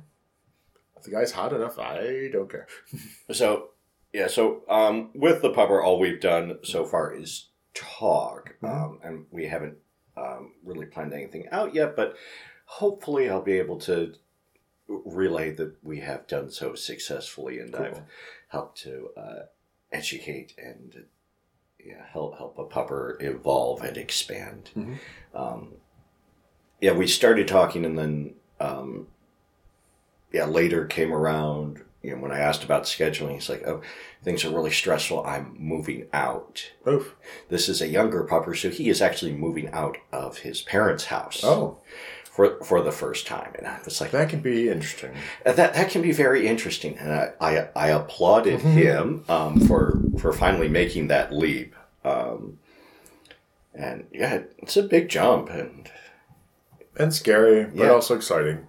[0.97, 2.67] if the guy's hot enough, I don't care.
[3.31, 3.69] so
[4.11, 4.27] yeah.
[4.27, 8.69] So um, with the pupper, all we've done so far is talk, Mhm.
[8.69, 9.77] um, and we haven't
[10.17, 11.95] um, really planned anything out yet.
[11.95, 12.15] But
[12.65, 14.15] hopefully, I'll be able to
[14.87, 18.01] relay that we have done so successfully, and I've
[18.47, 19.39] helped to uh,
[19.91, 21.05] educate and
[22.11, 24.69] help help a pupper evolve and expand.
[24.77, 24.97] Mhm.
[25.33, 25.73] Um,
[26.81, 29.07] yeah, we started talking, and then um,
[30.31, 31.81] yeah, later came around.
[32.01, 33.81] You know, when I asked about scheduling, he's like, "Oh,
[34.23, 35.25] things are really stressful.
[35.25, 37.15] I'm moving out." Oof.
[37.49, 41.41] This is a younger pupper, so he is actually moving out of his parents' house
[41.43, 41.77] Oh,
[42.23, 45.11] for for the first time, and I was like, that can be interesting.
[45.45, 48.73] uh, That that can be very interesting, and I I, I applauded Mhm.
[48.73, 51.75] him um, for for finally making that leap.
[52.03, 52.59] Um,
[53.73, 55.89] and yeah, it's a big jump, and
[56.97, 57.91] And scary, but Yeah.
[57.91, 58.67] also exciting.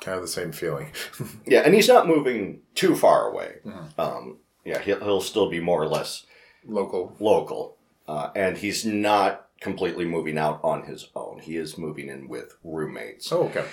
[0.00, 0.92] Kind of the same feeling.
[1.46, 3.56] yeah, and he's not moving too far away.
[3.66, 3.98] Mhm.
[3.98, 6.24] Um, yeah, he'll, he'll still be more or less
[6.66, 7.14] Local.
[7.20, 7.76] local,
[8.08, 11.40] uh, and he's not completely moving out on his own.
[11.40, 13.66] He is moving in with roommates, Oh, okay.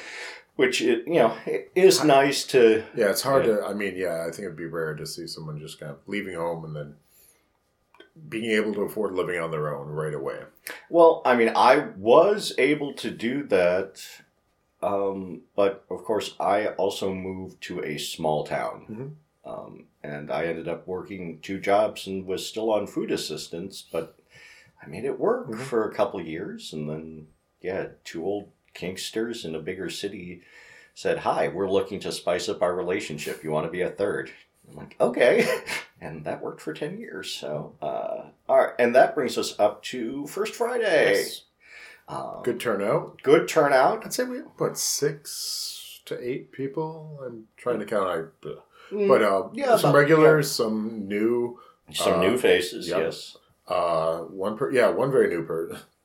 [0.57, 3.63] Which it, you know it is nice to Yeah, it's hard to.
[3.63, 6.35] I mean, yeah, I think it'd be rare to see someone just kind of leaving
[6.35, 6.95] home and then
[8.29, 10.39] being able to afford living on their own right away.
[10.89, 14.03] Well, I mean, I was able to do that,
[14.81, 19.15] um, but of course, I also moved to a small town,
[19.45, 19.49] Mhm.
[19.49, 23.83] um, and I ended up working two jobs and was still on food assistance.
[23.91, 24.15] But
[24.81, 25.59] I made it work Mhm.
[25.59, 27.27] for a couple of years, and then
[27.61, 30.41] yeah, two old kinksters in a bigger city
[30.93, 33.43] said, "Hi, we're looking to spice up our relationship.
[33.43, 34.31] You want to be a third?
[34.69, 35.47] I'm like, okay.
[36.01, 37.31] And that worked for 10 years.
[37.31, 38.73] So, uh, all right.
[38.77, 41.13] And that brings us up to First Friday.
[41.15, 41.41] Yes.
[42.07, 43.21] Um, Good turnout.
[43.23, 44.05] good turnout.
[44.05, 47.19] I'd say we put six to eight people.
[47.25, 48.09] I'm trying to count.
[48.45, 48.49] I,
[48.91, 51.59] Mm, but uh, Yeah, some about- regulars, some new.
[51.93, 53.35] some uh, new faces, yes.
[53.67, 55.77] Uh, one per yeah, one very new person.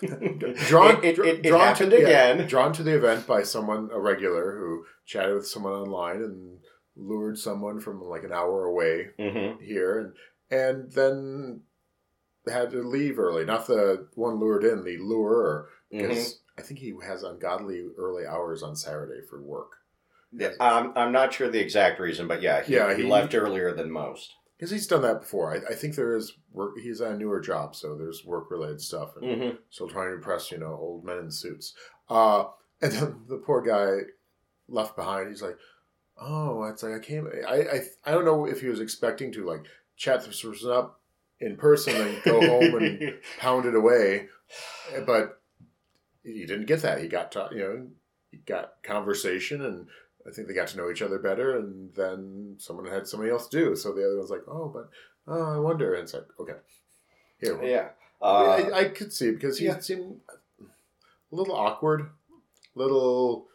[0.66, 2.46] drawn, it, it, it, drawn happened to, yeah, again.
[2.48, 6.58] drawn to the event by someone, a regular, who chatted with someone online and
[6.96, 10.14] lured someone from like an hour away hmm here, and
[10.50, 11.62] and then
[12.48, 13.44] had to leave early.
[13.44, 18.26] Not the one lured in, the lurer, because hmm I think he has ungodly early
[18.26, 19.72] hours on Saturday for work.
[20.60, 23.72] I'm, I'm not sure the exact reason, but yeah, he, Yeah, he, he- left earlier
[23.74, 24.34] than most.
[24.60, 25.54] Because he's done that before.
[25.54, 26.74] I, I think there is work.
[26.82, 29.16] He's at a newer job, so there's work related stuff.
[29.16, 31.72] And hmm still trying to impress, you know, old men in suits.
[32.10, 32.44] Uh,
[32.82, 34.04] and then the poor guy
[34.68, 35.30] left behind.
[35.30, 35.56] He's like,
[36.20, 37.26] "Oh, it's like I came.
[37.48, 39.64] I, I, I don't know if he was expecting to like
[39.96, 41.00] chat this person up
[41.40, 44.28] in person and go home and pound it away,
[45.06, 45.40] but
[46.22, 47.00] he didn't get that.
[47.00, 47.86] He got, you know,
[48.30, 49.86] he got conversation, and
[50.26, 51.56] I think they got to know each other better.
[51.58, 54.88] And then someone had somebody else do, so the other one's like, "Oh, but
[55.26, 56.54] oh, I wonder." And it's like, okay,
[57.40, 57.88] here, Yeah.
[58.22, 59.78] I, Uh, I, I could see because he yeah.
[59.80, 60.20] seemed
[60.60, 62.10] a little awkward,
[62.74, 63.48] little.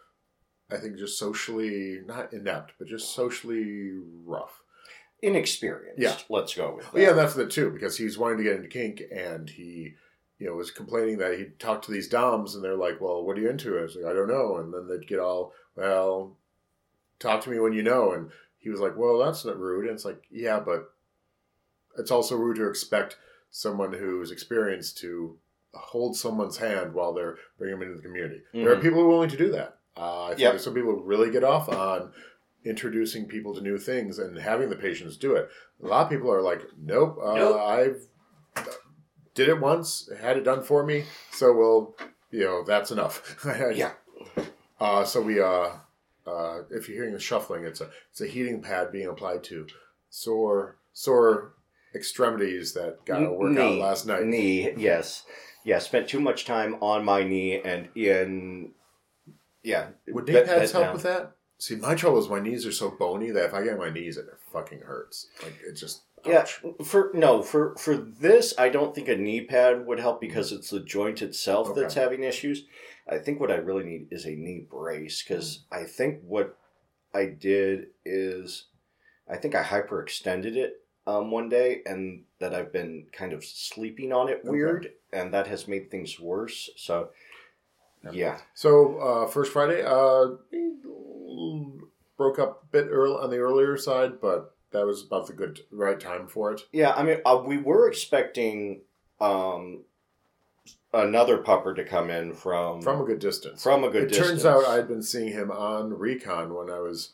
[0.72, 3.92] I think just socially not inept, but just socially
[4.26, 4.62] rough.
[5.22, 6.02] inexperienced.
[6.02, 6.18] Yeah.
[6.30, 7.00] Let's go with that.
[7.00, 9.94] Yeah, that's the too, because he's wanting to get into kink, and he,
[10.40, 13.38] you know, was complaining that he'd talked to these doms, and they're like, "Well, what
[13.38, 16.38] are you into?" And was like, "I don't know," and then they'd get all, "Well,
[17.20, 19.94] talk to me when you know," and he was like, "Well, that's not rude," and
[19.94, 20.92] it's like, "Yeah, but
[21.98, 23.18] it's also rude to expect
[23.50, 25.38] someone who's experienced to
[25.74, 28.42] hold someone's hand while they're bringing them into the community.
[28.54, 28.82] There are Mhm.
[28.82, 29.78] people who are willing to do that.
[29.98, 30.60] Uh, I think Yep.
[30.60, 32.14] some people really get off on
[32.66, 35.50] introducing people to new things and having the patience do it.
[35.84, 37.60] A lot of people are like, "Nope, uh, Nope.
[37.62, 38.08] I've
[39.34, 41.96] did it once, had it done for me, so we'll,
[42.32, 43.38] you know, that's enough."
[43.76, 43.94] Yeah.
[44.80, 45.70] Uh, so we, uh,
[46.28, 49.68] uh, if you're hearing the shuffling, it's a it's a heating pad being applied to
[50.10, 51.54] sore sore
[51.94, 53.82] extremities that got a workout Knee.
[53.82, 54.26] last night.
[54.26, 55.24] Knee, yes.
[55.64, 58.72] Yeah, spent too much time on my knee and in.
[59.64, 59.88] Yeah.
[60.08, 60.94] Would knee pads help down.
[60.94, 61.32] with that?
[61.58, 64.18] See, my trouble is my knees are so bony that if I get my knees,
[64.18, 65.28] it fucking hurts.
[65.42, 66.02] Like it just.
[66.26, 66.46] Yeah,
[66.84, 70.72] for no for for this, I don't think a knee pad would help because it's
[70.72, 71.82] the joint itself Okay.
[71.82, 72.66] that's having issues.
[73.08, 76.58] I think what I really need is a knee brace because I think what
[77.14, 78.66] I did is
[79.30, 80.74] I think I hyperextended it
[81.08, 84.50] um, one day and that I've been kind of sleeping on it Okay.
[84.50, 86.70] weird and that has made things worse.
[86.78, 87.10] So
[88.04, 88.12] Yeah.
[88.12, 90.38] yeah, So uh, first Friday, uh,
[92.18, 95.60] broke up a bit early on the earlier side, but that was about the good
[95.72, 96.62] right time for it.
[96.72, 96.92] yeah.
[96.94, 98.82] I mean, uh, we were expecting
[99.20, 99.84] um,
[100.94, 103.62] another pupper to come in from From a good distance.
[103.64, 104.30] from a good it distance.
[104.44, 107.12] turns out I'd been seeing him on Recon when I was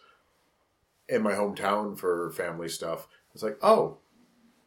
[1.10, 3.08] in my hometown for family stuff.
[3.34, 3.98] It's like, oh,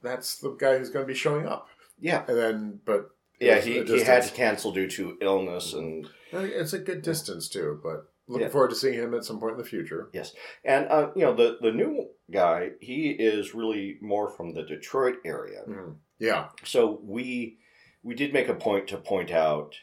[0.02, 1.68] that's the guy who's going to be showing up.
[2.00, 2.24] yeah.
[2.28, 6.78] And then, but Yeah, he, he had to cancel due to illness and It's a
[6.78, 8.50] good distance too, but looking Yeah.
[8.52, 10.08] forward to seeing him at some point in the future.
[10.12, 14.62] Yes, and uh, you know the the new guy he is really more from the
[14.62, 15.60] Detroit area.
[15.68, 15.96] Mhm.
[16.18, 17.58] Yeah, So we
[18.04, 19.74] we did make a point to point out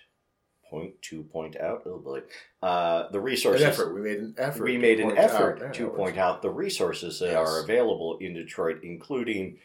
[0.69, 2.21] point to point out oh boy
[2.63, 3.93] uh, the an resources effort.
[3.93, 4.63] We made an effort.
[4.63, 7.37] we made an effort out- to point out the resources that Yes.
[7.49, 9.57] are available in Detroit, including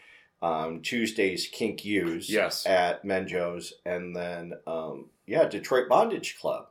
[0.42, 2.66] um, Tuesday's Kink Use Yes.
[2.66, 6.66] at Menjo's, and then um, yeah, Detroit Bondage Club.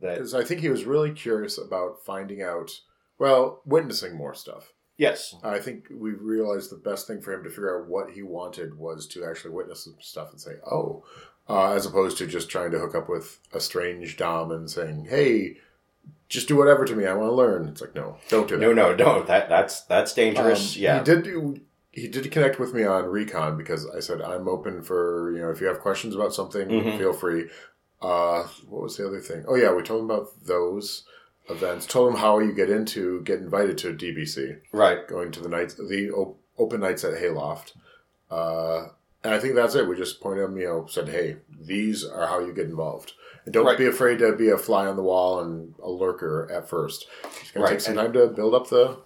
[0.00, 2.70] Because I think he was really curious about finding out,
[3.18, 4.72] well, witnessing more stuff.
[5.00, 8.22] Yes, I think we realized the best thing for him to figure out what he
[8.22, 11.02] wanted was to actually witness some stuff and say, oh,
[11.48, 15.06] uh, as opposed to just trying to hook up with a strange Dom and saying,
[15.10, 15.56] hey,
[16.28, 17.06] just do whatever to me.
[17.06, 17.66] I want to learn.
[17.68, 18.62] It's like, no, don't do that.
[18.62, 20.76] no, no, no, that that's that's dangerous.
[20.76, 21.60] Um, yeah, He did do.
[21.92, 25.50] He did connect with me on Recon because I said I'm open for you know
[25.50, 26.98] if you have questions about something, Mhm.
[26.98, 27.48] feel free.
[28.00, 29.44] Uh, what was the other thing?
[29.48, 31.04] Oh yeah, we told him about those
[31.50, 31.86] events.
[31.86, 35.06] Told them how you get into get invited to DBC, right.
[35.08, 37.72] going to the nights the op- open nights at Hayloft.
[38.30, 38.88] Uh,
[39.24, 39.86] and I think that's it.
[39.86, 43.12] We just pointed him, you know, said, hey, these are how you get involved.
[43.44, 43.76] And don't Right.
[43.78, 47.06] be afraid to be a fly on the wall and a lurker at first.
[47.40, 48.98] It's gonna take some and- time to build up the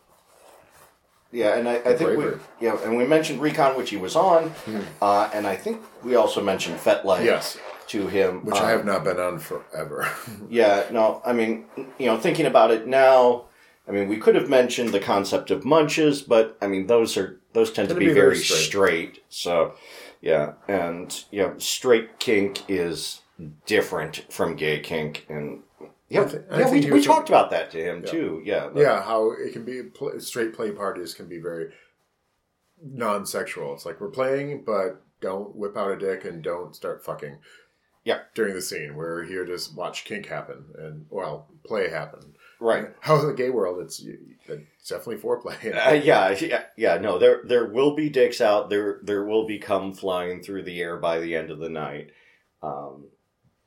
[1.33, 2.39] Yeah, and I, I think we bravery.
[2.61, 4.81] yeah, and we mentioned Recon, which he was on, Hmm.
[5.03, 7.59] uh, and I think we also mentioned FetLife yes.
[7.89, 10.09] To him, which I um, have not been on forever.
[10.49, 11.65] Yeah, no, I mean,
[11.99, 13.47] you know, thinking about it now,
[13.89, 17.41] I mean, we could have mentioned the concept of munches, but I mean, those are
[17.53, 18.65] those tend to be, be very very straight.
[18.65, 19.25] straight.
[19.29, 19.75] So,
[20.21, 23.21] yeah, and you know, straight kink is
[23.67, 25.63] different from gay kink, and
[26.09, 28.11] yeah, I I yeah, we, we talked about that to him Yeah.
[28.11, 28.43] too.
[28.45, 29.83] Yeah, yeah, how it can be
[30.19, 31.73] straight play parties can be very
[32.83, 33.75] non-sexual.
[33.75, 37.39] It's like we're playing, but don't whip out a dick and don't start fucking.
[38.05, 38.21] Yeah.
[38.35, 42.35] During the scene, we're here to watch kink happen and well, play happen.
[42.61, 42.89] right.
[43.01, 45.57] How in the gay world, it's, it's definitely foreplay.
[45.75, 46.99] Uh, yeah, yeah, yeah.
[46.99, 49.01] No, there there will be dicks out there.
[49.03, 52.11] There will be cum flying through the air by the end of the night.
[52.63, 53.07] Um,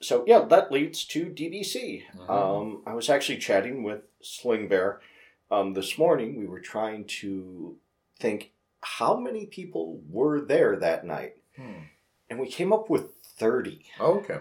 [0.02, 2.04] so yeah, that leads to DBC.
[2.16, 2.30] Mhm.
[2.30, 5.02] Um, I was actually chatting with Sling Bear
[5.50, 6.38] um, this morning.
[6.38, 7.78] We were trying to
[8.20, 11.86] think how many people were there that night, Hmm.
[12.30, 13.86] and we came up with thirty.
[14.00, 14.40] Oh, okay.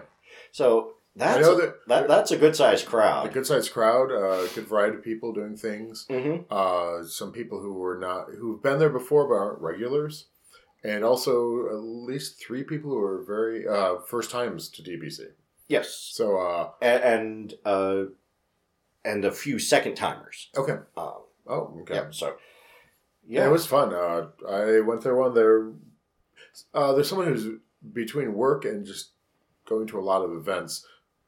[0.51, 3.27] So that's know a, that, that that's a good sized crowd.
[3.27, 6.05] a good sized crowd, uh, a good variety of people doing things.
[6.09, 10.27] hmm uh, some people who were not who've been there before but aren't regulars,
[10.83, 15.21] and also at least three people who are very uh, first times to DBC.
[15.67, 18.03] Yes, So uh, and and, uh,
[19.03, 20.49] and a few second timers.
[20.55, 20.77] Okay.
[20.95, 21.95] Um, Oh, okay.
[21.95, 22.07] yeah.
[22.11, 22.35] So
[23.25, 23.93] Yeah, yeah, it was fun.
[23.93, 25.71] Uh, I went there one there.
[26.73, 27.47] Uh, there's someone who's
[27.93, 29.11] between work and just
[29.65, 30.85] going to a lot of events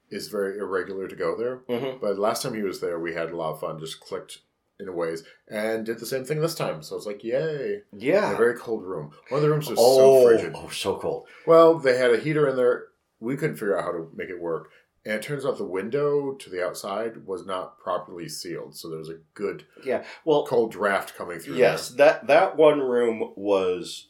[0.10, 1.58] is very irregular to go there.
[1.70, 2.00] Mhm.
[2.02, 3.80] But last time he was there, we had a lot of fun.
[3.80, 4.40] Just clicked
[4.80, 6.82] in a ways and did the same thing this time.
[6.82, 7.84] So it's like, yay!
[7.92, 9.12] In a very cold room.
[9.28, 10.54] One of the rooms was Oh, so frigid.
[10.56, 11.28] oh, so cold.
[11.46, 12.88] Well, they had a heater in there.
[13.20, 14.72] We couldn't figure out how to make it work.
[15.06, 18.76] And it turns out the window to the outside was not properly sealed.
[18.76, 20.04] So there was a good Yeah.
[20.26, 21.56] Well, cold draft coming through.
[21.56, 24.08] yes, that that one room was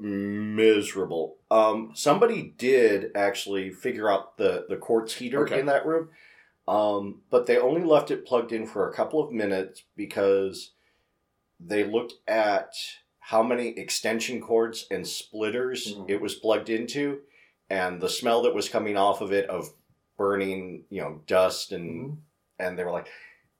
[0.00, 1.36] miserable.
[1.50, 5.60] Um, somebody did actually figure out the the quartz heater Okay.
[5.60, 6.08] in that room,
[6.66, 10.72] um, but they only left it plugged in for a couple of minutes because
[11.58, 12.72] they looked at
[13.18, 16.08] how many extension cords and splitters Mhm.
[16.10, 17.20] it was plugged into,
[17.68, 19.74] and the smell that was coming off of it of
[20.16, 22.16] burning, you know, dust and Mhm.
[22.58, 23.08] and they were like,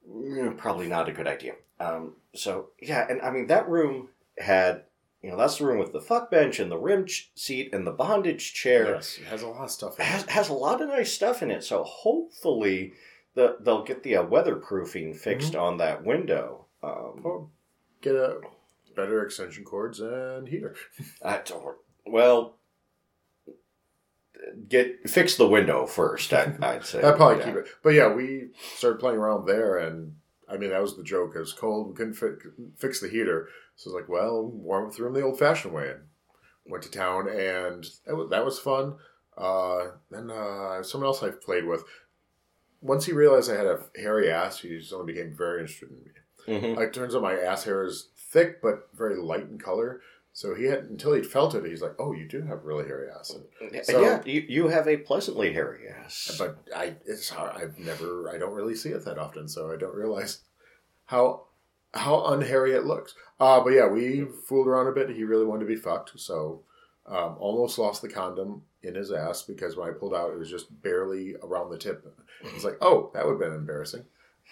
[0.08, 1.54] "Mm, probably not a good idea.
[1.78, 4.84] Um, so yeah, and I mean that room had,
[5.22, 7.86] you know, that's the room with the fuck bench and the rim ch- seat and
[7.86, 8.94] the bondage chair.
[8.94, 10.30] Yes, it has a lot of stuff in It has, it.
[10.30, 11.62] has a lot of nice stuff in it.
[11.64, 12.94] So hopefully
[13.34, 16.66] the they'll get the uh, weatherproofing fixed on that window.
[16.82, 17.50] Um, Oh,
[18.00, 18.40] get a
[18.96, 20.74] better extension cords and heater.
[21.22, 22.56] I don't, well,
[24.68, 26.32] get fix the window first.
[26.32, 27.44] I, I'd say I'd probably Yeah.
[27.46, 27.68] keep it.
[27.82, 30.16] But yeah, we started playing around there, and
[30.48, 31.32] I mean that was the joke.
[31.36, 31.88] It was cold.
[31.88, 33.48] We couldn't fi- fix the heater,
[33.80, 36.00] so I was like, "Well, warm the room the old-fashioned way." And
[36.66, 38.96] went to town, and that was, that was fun.
[39.36, 41.82] Uh, then uh, someone else I've played with.
[42.82, 46.70] Once he realized I had a hairy ass, he suddenly became very interested in me.
[46.74, 46.80] Mhm.
[46.80, 50.00] It turns out my ass hair is thick but very light in color.
[50.32, 53.08] So he had until he felt it, he's like, "Oh, you do have really hairy
[53.10, 56.36] ass." And So- yeah, you, you have a pleasantly hairy ass.
[56.38, 57.56] but I it's hard.
[57.56, 60.40] I've never I don't really see it that often, so I don't realize
[61.06, 61.48] how
[61.92, 63.14] how unhairy it looks.
[63.38, 65.10] Uh but yeah, we fooled around a bit.
[65.10, 66.62] He really wanted to be fucked, so
[67.06, 70.50] um, almost lost the condom in his ass because when I pulled out, it was
[70.50, 72.06] just barely around the tip.
[72.54, 74.04] It's like, oh, that would have been embarrassing.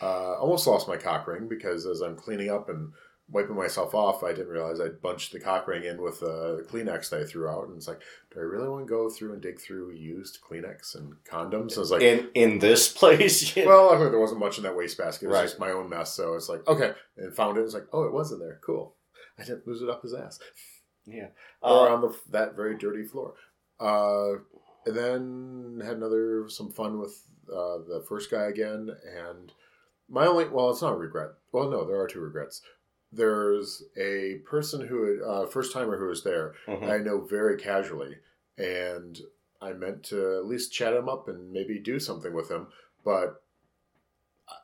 [0.03, 2.92] Uh, almost lost my cock ring because as I'm cleaning up and
[3.31, 7.11] wiping myself off, I didn't realize I'd bunched the cock ring in with the Kleenex
[7.11, 8.01] that I threw out, and it's like,
[8.33, 11.77] do I really want to go through and dig through used Kleenex and condoms?
[11.77, 15.25] I was like, in in this place, well, luckily there wasn't much in that wastebasket.
[15.25, 15.43] It was Right.
[15.45, 16.12] just my own mess.
[16.14, 16.93] So it's like, okay.
[17.17, 17.62] And found it.
[17.62, 18.61] It's like, oh, it was in there.
[18.64, 18.95] Cool.
[19.38, 20.38] I didn't lose it up his ass.
[21.07, 21.29] yeah,
[21.62, 23.35] or Uh, on the that very dirty floor.
[23.79, 24.41] Uh,
[24.87, 28.91] and then had another some fun with uh, the first guy again.
[29.29, 29.53] And
[30.09, 31.31] my only, well, it's not a regret.
[31.53, 32.62] Well, no, there are two regrets.
[33.11, 36.88] There's a person who, uh, first timer who was there, mhm.
[36.90, 38.18] I know very casually,
[38.59, 39.18] and
[39.62, 42.68] I meant to at least chat him up and maybe do something with him,
[43.05, 43.42] but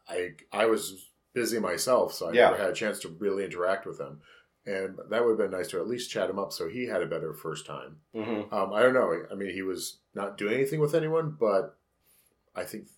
[0.08, 2.50] I I was busy myself, so I Yeah.
[2.50, 4.20] never had a chance to really interact with him,
[4.66, 7.02] and that would have been nice to at least chat him up so he had
[7.02, 8.00] a better first time.
[8.14, 8.52] Mhm.
[8.52, 9.26] Um, I don't know.
[9.30, 11.76] I mean, he was not doing anything with anyone, but
[12.54, 12.88] I think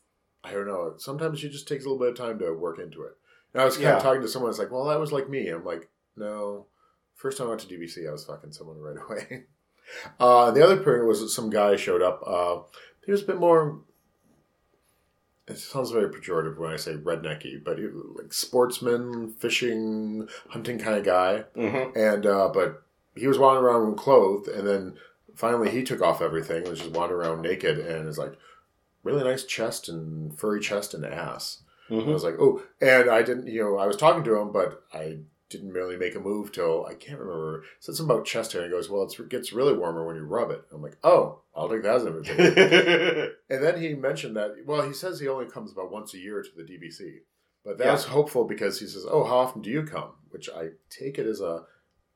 [0.45, 0.95] I don't know.
[0.99, 3.17] Sometimes it just takes a little bit of time to work into it.
[3.57, 3.97] And I was kind Yeah.
[3.97, 4.51] of talking to someone.
[4.51, 5.49] It's like, well, that was like me.
[5.49, 6.67] I'm like, no.
[7.15, 9.45] First time I went to DBC, I was fucking someone right away.
[10.19, 12.21] Uh, the other part was that some guy showed up.
[12.27, 12.59] Uh,
[13.05, 13.79] he was a bit more.
[15.47, 20.99] It sounds very pejorative when I say rednecky, but he like sportsman, fishing, hunting kind
[20.99, 21.97] of guy Mhm.
[21.97, 22.83] and uh, but
[23.15, 24.99] he was wandering around clothed, and then
[25.37, 28.37] finally he took off everything and was just wandering around naked, and is like
[29.05, 31.63] really nice chest and furry chest and ass.
[31.91, 32.13] I Mhm.
[32.13, 35.21] was like, oh, and I didn't, you know, I was talking to him, but I
[35.49, 37.63] didn't really make a move till I can't remember.
[37.79, 40.23] Something about chest hair, and he goes, well, it's, it gets really warmer when you
[40.25, 40.63] rub it.
[40.73, 43.33] I'm like, oh, I'll take that as an invitation.
[43.49, 46.43] And then he mentioned that, well, he says he only comes about once a year
[46.43, 47.19] to the DBC.
[47.65, 48.11] But that's Yeah.
[48.11, 50.15] hopeful because he says, oh, how often do you come?
[50.31, 51.65] Which I take it as a,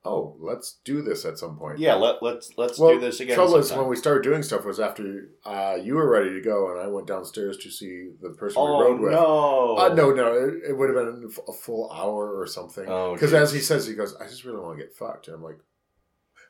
[0.05, 1.79] oh, let's do this at some point.
[1.79, 3.35] yeah, let let's let's Well, do this again.
[3.37, 6.71] trouble is when we started doing stuff was after uh, you were ready to go
[6.71, 9.13] and I went downstairs to see the person oh we rode with.
[9.13, 12.87] no, Uh, no, no, it, it would have been a full hour or something.
[12.89, 13.41] Oh, Because geez.
[13.41, 15.29] as he says, he goes, I just really want to get fucked.
[15.29, 15.59] And I'm like,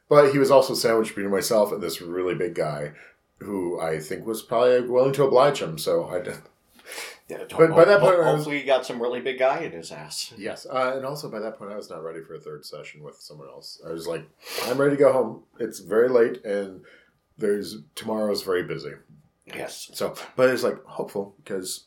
[0.09, 2.92] but he was also sandwiched between myself and this really big guy
[3.38, 5.78] who I think was probably willing to oblige him.
[5.78, 6.38] So I did.
[7.31, 9.72] Yeah, But by that point, I was- hopefully, he got some really big guy in
[9.72, 10.33] his ass.
[10.37, 10.66] Yes.
[10.66, 13.16] Uh, and also by that point, I was not ready for a third session with
[13.16, 13.81] someone else.
[13.87, 14.24] I was like,
[14.64, 15.45] I'm ready to go home.
[15.61, 16.85] It's very late and
[17.39, 18.93] there's tomorrow's very busy.
[19.47, 19.91] Yes.
[19.95, 21.87] So, but it's like hopeful because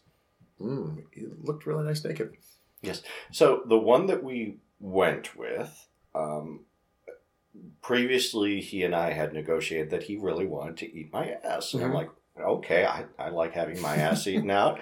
[0.61, 2.35] mm, he looked really nice naked.
[2.81, 3.01] Yes.
[3.31, 6.61] So the one that we went with, um,
[7.81, 11.83] previously he and I had negotiated that he really wanted to eat my ass, and
[11.83, 11.95] I'm Mhm.
[11.95, 12.09] like,
[12.43, 14.79] okay, I, I like having my ass eaten out.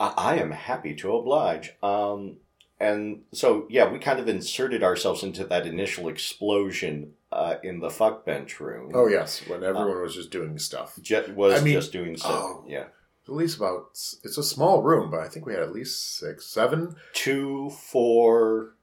[0.00, 1.74] I, I am happy to oblige.
[1.82, 2.38] Um,
[2.80, 7.90] and so, yeah, we kind of inserted ourselves into that initial explosion uh, in the
[7.90, 8.90] fuck bench room.
[8.94, 10.98] Oh yes, when everyone was just doing stuff.
[11.00, 12.32] Jet was I mean- just doing stuff.
[12.34, 12.64] oh.
[12.66, 12.86] Yeah.
[13.28, 16.44] At least about it's a small room, but I think we had at least six,
[16.44, 16.96] seven.
[17.12, 18.74] Two, four,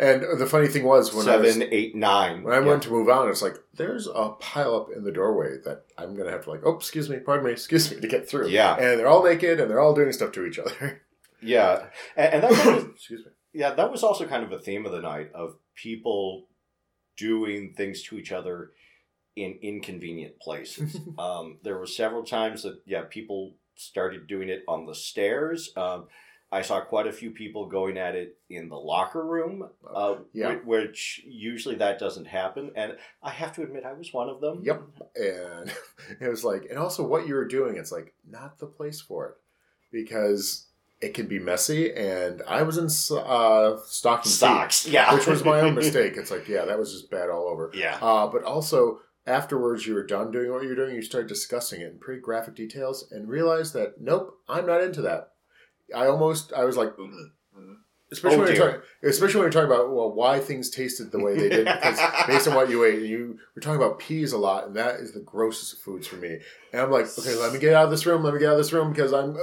[0.00, 2.42] And the funny thing was when I was seven, eight, nine.
[2.42, 2.66] When I Yeah.
[2.66, 6.16] went to move on, it's like there's a pile up in the doorway that I'm
[6.16, 8.48] gonna have to like, oh, excuse me, pardon me, excuse me, to get through.
[8.48, 8.76] Yeah.
[8.76, 11.02] and they're all naked and they're all doing stuff to each other.
[11.42, 11.86] Yeah.
[12.16, 13.32] And, and that of excuse me.
[13.54, 16.48] Yeah, that was also kind of a theme of the night of people
[17.16, 18.72] doing things to each other
[19.36, 20.96] in inconvenient places.
[21.18, 25.72] um, there were several times that yeah, people started doing it on the stairs.
[25.76, 26.08] Um,
[26.52, 30.54] I saw quite a few people going at it in the locker room, uh, Yeah.
[30.56, 32.72] whi- which usually that doesn't happen.
[32.74, 34.60] And I have to admit, I was one of them.
[34.64, 34.82] Yep.
[35.14, 35.72] And
[36.20, 39.28] it was like, and also what you were doing, it's like not the place for
[39.28, 39.34] it
[39.92, 40.66] because
[41.00, 41.94] it can be messy.
[41.94, 42.86] And I was in
[43.16, 46.14] uh, stocking feet, Socks, yeah, which was my own mistake.
[46.16, 47.70] It's like, yeah, that was just bad all over.
[47.74, 51.28] yeah, Uh, but also, afterwards, you were done doing what you were doing, you started
[51.28, 55.28] discussing it in pretty graphic details and realized that, nope, I'm not into that.
[55.94, 57.72] I almost, I was like, mm-hmm, mm-hmm.
[58.12, 61.18] especially, Oh, when, you're talking, especially when you're talking about, well, why things tasted the
[61.18, 64.32] way they did, because based on what you ate, and you were talking about peas
[64.32, 66.38] a lot, and that is the grossest of foods for me.
[66.72, 68.52] And I'm like, okay, let me get out of this room, let me get out
[68.52, 69.36] of this room, because I'm,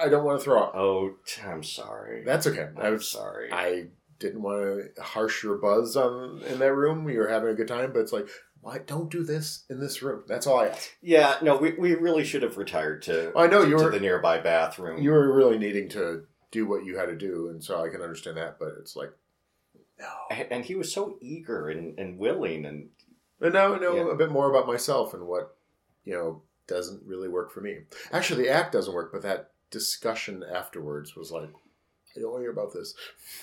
[0.00, 0.72] I don't want to throw up.
[0.74, 1.14] Oh,
[1.46, 2.24] I'm sorry.
[2.24, 2.68] That's okay.
[2.76, 3.52] I I'm sorry.
[3.52, 3.86] I
[4.18, 7.08] didn't want to harsh your buzz on in that room.
[7.08, 8.28] You were having a good time, but it's like,
[8.76, 10.24] don't do this in this room?
[10.28, 10.90] That's all I ask.
[11.00, 14.00] yeah, no, we, we really should have retired to I know you to were the
[14.00, 15.02] nearby bathroom.
[15.02, 18.02] you were really needing to do what you had to do, and so I can
[18.02, 18.58] understand that.
[18.58, 19.12] But it's like,
[19.98, 20.06] no.
[20.30, 22.88] and, and he was so eager and, and willing and
[23.40, 24.12] And now I know Yeah.
[24.12, 25.56] a bit more about myself and what
[26.04, 27.78] you know doesn't really work for me.
[28.12, 31.50] Actually, the act doesn't work, but that discussion afterwards was like,
[32.16, 32.94] I don't want to hear about this.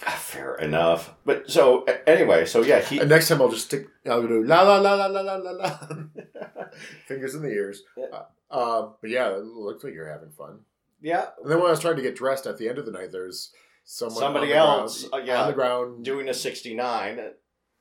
[0.06, 1.14] ah, fair enough.
[1.26, 3.88] But so anyway, so yeah, he And next time I'll just stick.
[4.10, 5.80] I'll do la la la la la la la la.
[7.08, 7.84] Fingers in the ears.
[7.98, 8.06] Yeah.
[8.12, 10.60] Uh, uh, but yeah, it looks like you're having fun.
[11.02, 12.92] yeah And then when I was trying to get dressed at the end of the
[12.92, 13.52] night, there's
[13.86, 16.04] someone Somebody else, ground, uh, yeah, on the ground.
[16.04, 17.20] doing a sixty nine.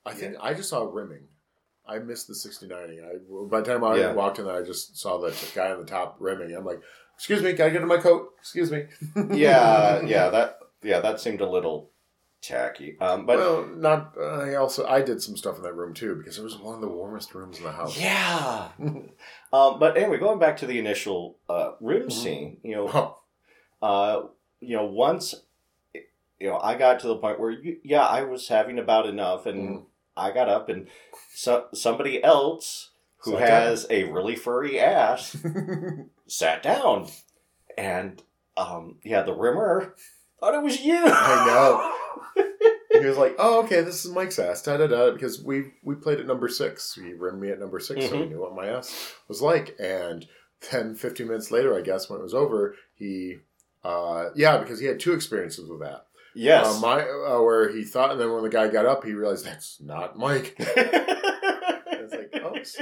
[0.06, 1.24] I think I just saw rimming.
[1.86, 3.04] I missed the 69ing.
[3.04, 3.18] I
[3.50, 4.12] by the time I Yeah.
[4.12, 6.54] walked in there, I just saw the guy on the top rimming.
[6.56, 6.80] I'm like,
[7.16, 8.84] "Excuse me, gotta get in my coat." Excuse me.
[9.32, 11.90] Yeah, yeah, that yeah that seemed a little
[12.42, 12.96] tacky.
[13.00, 14.14] Um, but well, not.
[14.20, 16.80] I also I did some stuff in that room too because it was one of
[16.82, 17.98] the warmest rooms in the house.
[17.98, 18.68] yeah.
[18.78, 22.12] um, but anyway, going back to the initial uh, room Mhm.
[22.12, 23.16] scene, you know,
[23.82, 24.26] Oh, uh,
[24.60, 25.34] you know, once
[26.40, 29.46] you know, I got to the point where you, yeah, I was having about enough,
[29.46, 29.84] and Mhm.
[30.16, 30.88] I got up, and
[31.32, 33.62] so, somebody else who Sat down.
[33.62, 35.36] has a really furry ass
[36.26, 37.08] sat down,
[37.78, 38.22] and
[38.56, 39.94] um, yeah, the rimmer
[40.44, 40.98] thought it was you.
[41.06, 41.46] I
[42.36, 42.50] know.
[43.00, 45.10] he was like, "Oh, okay, this is Mike's ass." Da da da.
[45.12, 46.94] Because we we played at number six.
[46.94, 49.76] He rimmed me at number 6 so we knew what my ass was like.
[49.80, 50.26] And
[50.70, 53.38] then 15 minutes later, I guess when it was over, he,
[53.82, 56.06] uh, yeah, because he had two experiences with that.
[56.34, 56.66] yes.
[56.66, 59.44] Uh, my uh, where he thought, and then when the guy got up, he realized
[59.44, 60.54] that's not Mike.
[60.58, 62.76] it's like, oops.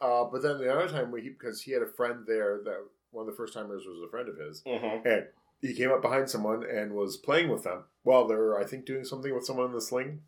[0.00, 2.78] Uh, but then the other time, we, because he had a friend there that
[3.12, 5.04] one of the first timers was a friend of his, Mhm.
[5.06, 5.26] and
[5.62, 8.84] he came up behind someone and was playing with them while they were, I think,
[8.84, 10.20] doing something with someone in the sling.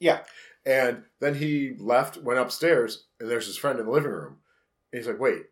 [0.00, 0.20] Yeah.
[0.66, 4.38] And then he left, went upstairs, and there's his friend in the living room.
[4.92, 5.46] And he's like, "Wait,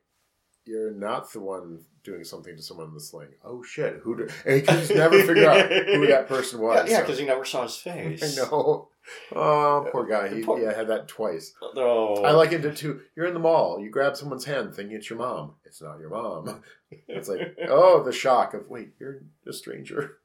[0.68, 3.28] you're not the one doing something to someone in the sling.
[3.44, 4.32] Oh shit, who?" Did?
[4.44, 6.88] And he could just never figure out who that person was.
[6.88, 8.38] Yeah, so- because he never saw his face.
[8.38, 8.88] I know.
[9.34, 10.28] Oh, poor guy.
[10.34, 11.54] He Poor- yeah, had that twice.
[11.74, 12.16] No.
[12.16, 13.00] I like it too.
[13.16, 13.80] You're in the mall.
[13.80, 15.54] You grab someone's hand thinking it's your mom.
[15.64, 16.62] It's not your mom.
[17.06, 20.18] It's like, oh, the shock of, wait, you're a stranger.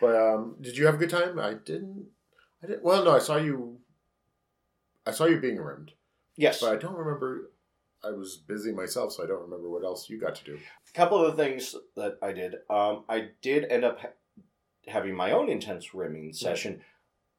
[0.00, 1.38] But um, did you have a good time?
[1.38, 2.06] I didn't.
[2.62, 2.82] I didn't.
[2.84, 3.78] Well, no, I saw you.
[5.06, 5.92] I saw you being rimmed,
[6.36, 6.60] yes.
[6.60, 7.50] but I don't remember.
[8.04, 10.58] I was busy myself, so I don't remember what else you got to do.
[10.88, 12.54] A couple of the things that I did.
[12.70, 14.08] Um, I did end up ha-
[14.86, 16.82] having my own intense rimming session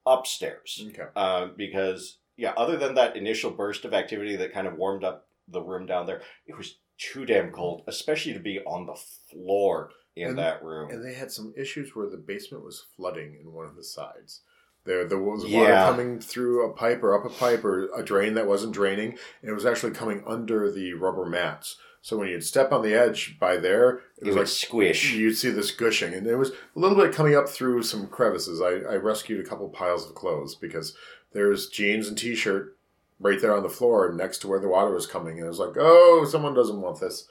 [0.06, 1.08] upstairs Okay.
[1.16, 5.28] uh, because, yeah, other than that initial burst of activity that kind of warmed up
[5.48, 9.92] the room down there, it was too damn cold, especially to be on the floor
[10.16, 10.90] in And- that room.
[10.92, 14.42] And they had some issues where the basement was flooding in one of the sides.
[14.90, 15.86] There, there was water Yeah.
[15.86, 19.12] coming through a pipe or up a pipe or a drain that wasn't draining,
[19.44, 21.78] and it was actually coming under the rubber mats.
[22.02, 25.14] So when you'd step on the edge by there, it was like squish.
[25.14, 28.62] you'd see this gushing, and it was a little bit coming up through some crevices.
[28.62, 30.96] I, I rescued a couple piles of clothes because
[31.34, 32.76] there's jeans and t-shirt
[33.20, 35.60] right there on the floor next to where the water was coming, and it was
[35.60, 37.28] like, oh, someone doesn't want this.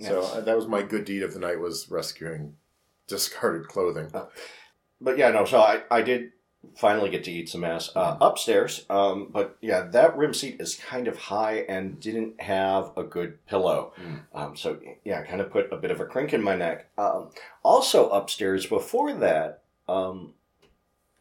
[0.00, 0.34] So Yes.
[0.34, 2.56] uh, that was my good deed of the night was rescuing
[3.06, 4.10] discarded clothing.
[5.00, 5.44] but yeah, no.
[5.44, 6.30] So I, I did
[6.76, 8.84] finally get to eat some ass uh, upstairs.
[8.88, 13.44] Um, but yeah, that rim seat is kind of high and didn't have a good
[13.46, 13.92] pillow.
[14.00, 14.20] Mm.
[14.34, 16.86] Um, so yeah, kind of put a bit of a crink in my neck.
[16.96, 17.30] Um,
[17.62, 20.34] also upstairs before that, um,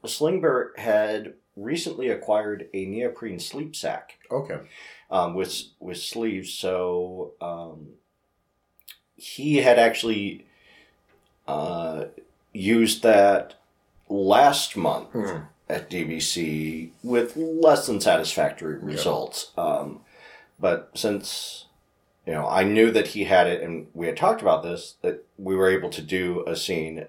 [0.04, 4.60] Slingbert had recently acquired a neoprene sleep sack Okay.
[5.10, 6.54] um, with with sleeves.
[6.54, 7.90] So um,
[9.16, 10.46] he had actually
[11.48, 12.06] uh,
[12.54, 13.56] used that
[14.12, 15.38] last month Hmm.
[15.70, 18.86] at DBC with less than satisfactory Yeah.
[18.86, 19.52] results.
[19.58, 20.02] Um,
[20.60, 21.66] but since
[22.28, 25.24] you know I knew that he had it, and we had talked about this, that
[25.38, 27.06] we were able to do a scene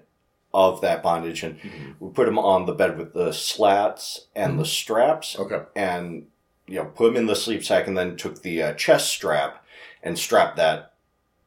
[0.53, 1.95] of that bondage, and Mhm.
[1.99, 5.61] we put him on the bed with the slats and the straps, Okay.
[5.75, 6.27] and
[6.67, 9.65] you know put him in the sleep sack and then took the uh, chest strap
[10.01, 10.93] and strapped that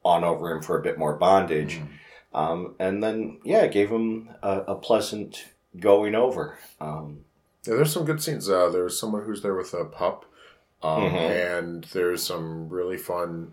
[0.04, 1.88] on over him for a bit more bondage Mhm.
[2.36, 5.46] Um, and then yeah gave him a, a pleasant
[5.80, 7.24] going over um,
[7.66, 8.48] Yeah, there's some good scenes.
[8.48, 10.24] Uh, there's someone who's there with a pup,
[10.82, 11.54] um, Mhm.
[11.54, 13.52] and there's some really fun,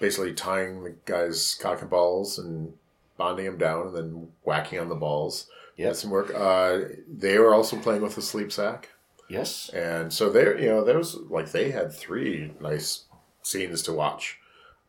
[0.00, 2.72] basically tying the guy's cock and balls and
[3.16, 5.48] bonding him down, and then whacking on the balls.
[5.78, 6.32] That's some work.
[6.34, 8.88] Uh, they were also playing with the sleep sack,
[9.28, 13.04] yes and so there, you know, there was like they had three nice
[13.42, 14.38] scenes to watch.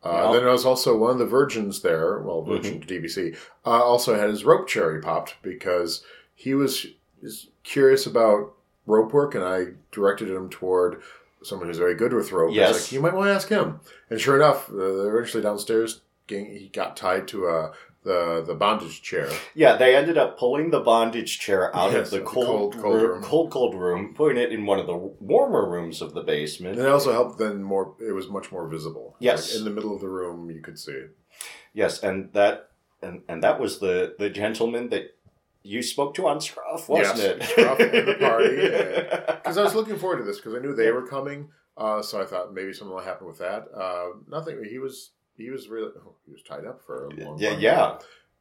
[0.04, 0.32] Uh, Yeah.
[0.34, 2.20] Then there was also one of the virgins there.
[2.20, 3.36] Well, virgin to DBC
[3.66, 6.04] uh, also had his rope cherry popped because
[6.36, 6.88] he was,
[7.64, 8.54] curious about
[8.86, 11.02] rope work, and I directed him toward
[11.44, 12.54] someone who's very good with rope.
[12.54, 12.74] Yes.
[12.84, 13.80] like, you might want to ask him.
[14.10, 17.74] And sure enough, uh, eventually downstairs, getting, he got tied to uh,
[18.12, 19.30] the the bondage chair.
[19.64, 22.74] yeah they ended up pulling the bondage chair out Yes, of the the cold cold,
[22.84, 23.22] cold room, room.
[23.24, 24.96] cold cold room putting it in one of the
[25.34, 27.86] warmer rooms of the basement And it also helped then more.
[28.00, 29.08] It was much more visible.
[29.20, 29.40] Yes.
[29.52, 31.10] Like, in the middle of the room, you could see it.
[31.82, 32.56] yes and that
[33.06, 35.06] and, and that was the the gentleman that
[35.64, 37.44] you spoke to on Scruff, wasn't Yes, it?
[37.44, 38.56] Scruff and the party,
[39.44, 41.50] Because I was looking forward to this because I knew they were coming.
[41.76, 43.62] Uh, so I thought maybe something will happen with that.
[43.76, 44.64] Uh, nothing.
[44.64, 47.60] He was he was really oh, he was tied up for a long yeah, time.
[47.62, 47.98] yeah.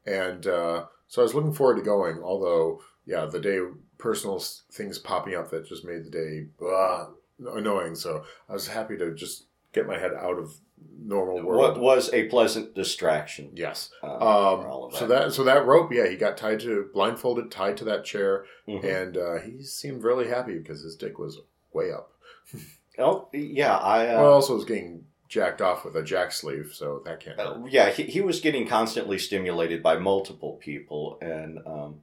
[0.06, 2.22] And uh, so I was looking forward to going.
[2.22, 3.58] Although, yeah, the day
[3.98, 4.38] personal
[4.72, 7.06] things popping up that just made the day uh,
[7.54, 7.94] annoying.
[7.96, 10.54] So I was happy to just get my head out of
[10.98, 11.78] normal world.
[11.78, 13.50] What was a pleasant distraction?
[13.54, 13.90] Yes.
[14.02, 17.76] uh, Um, of so that so that rope, yeah, he got tied to blindfolded, tied
[17.78, 18.84] to that chair, Mhm.
[18.84, 21.40] and uh, he seemed really happy because his dick was
[21.72, 22.12] way up.
[22.98, 24.08] Oh yeah, I.
[24.14, 27.38] Uh, well, also was getting jacked off with a jack sleeve, so that can't.
[27.38, 32.00] uh, yeah, he, he was getting constantly stimulated by multiple people, and um,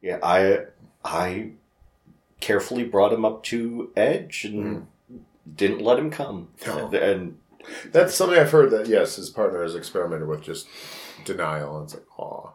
[0.00, 0.64] yeah, I
[1.04, 1.50] I
[2.40, 4.86] carefully brought him up to edge and
[5.56, 6.48] didn't let him come.
[6.66, 6.88] No.
[6.88, 7.38] And
[7.92, 10.66] That's something I've heard that yes, his partner has experimented with just
[11.24, 12.50] denial, and it's like, aw.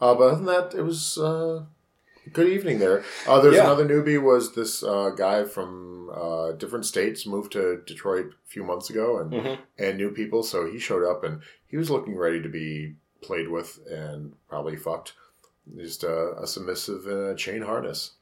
[0.00, 1.64] Uh, but other than that, it was uh,
[2.32, 3.02] good evening there.
[3.26, 3.64] Uh, there's Yeah.
[3.64, 4.20] another newbie.
[4.22, 9.18] Was this uh, guy from uh, different states moved to Detroit a few months ago,
[9.18, 9.58] and Mhm.
[9.78, 10.42] and new people.
[10.42, 14.76] So he showed up, and he was looking ready to be played with and probably
[14.76, 15.12] fucked.
[15.76, 18.12] Just a, a submissive in a chain harness.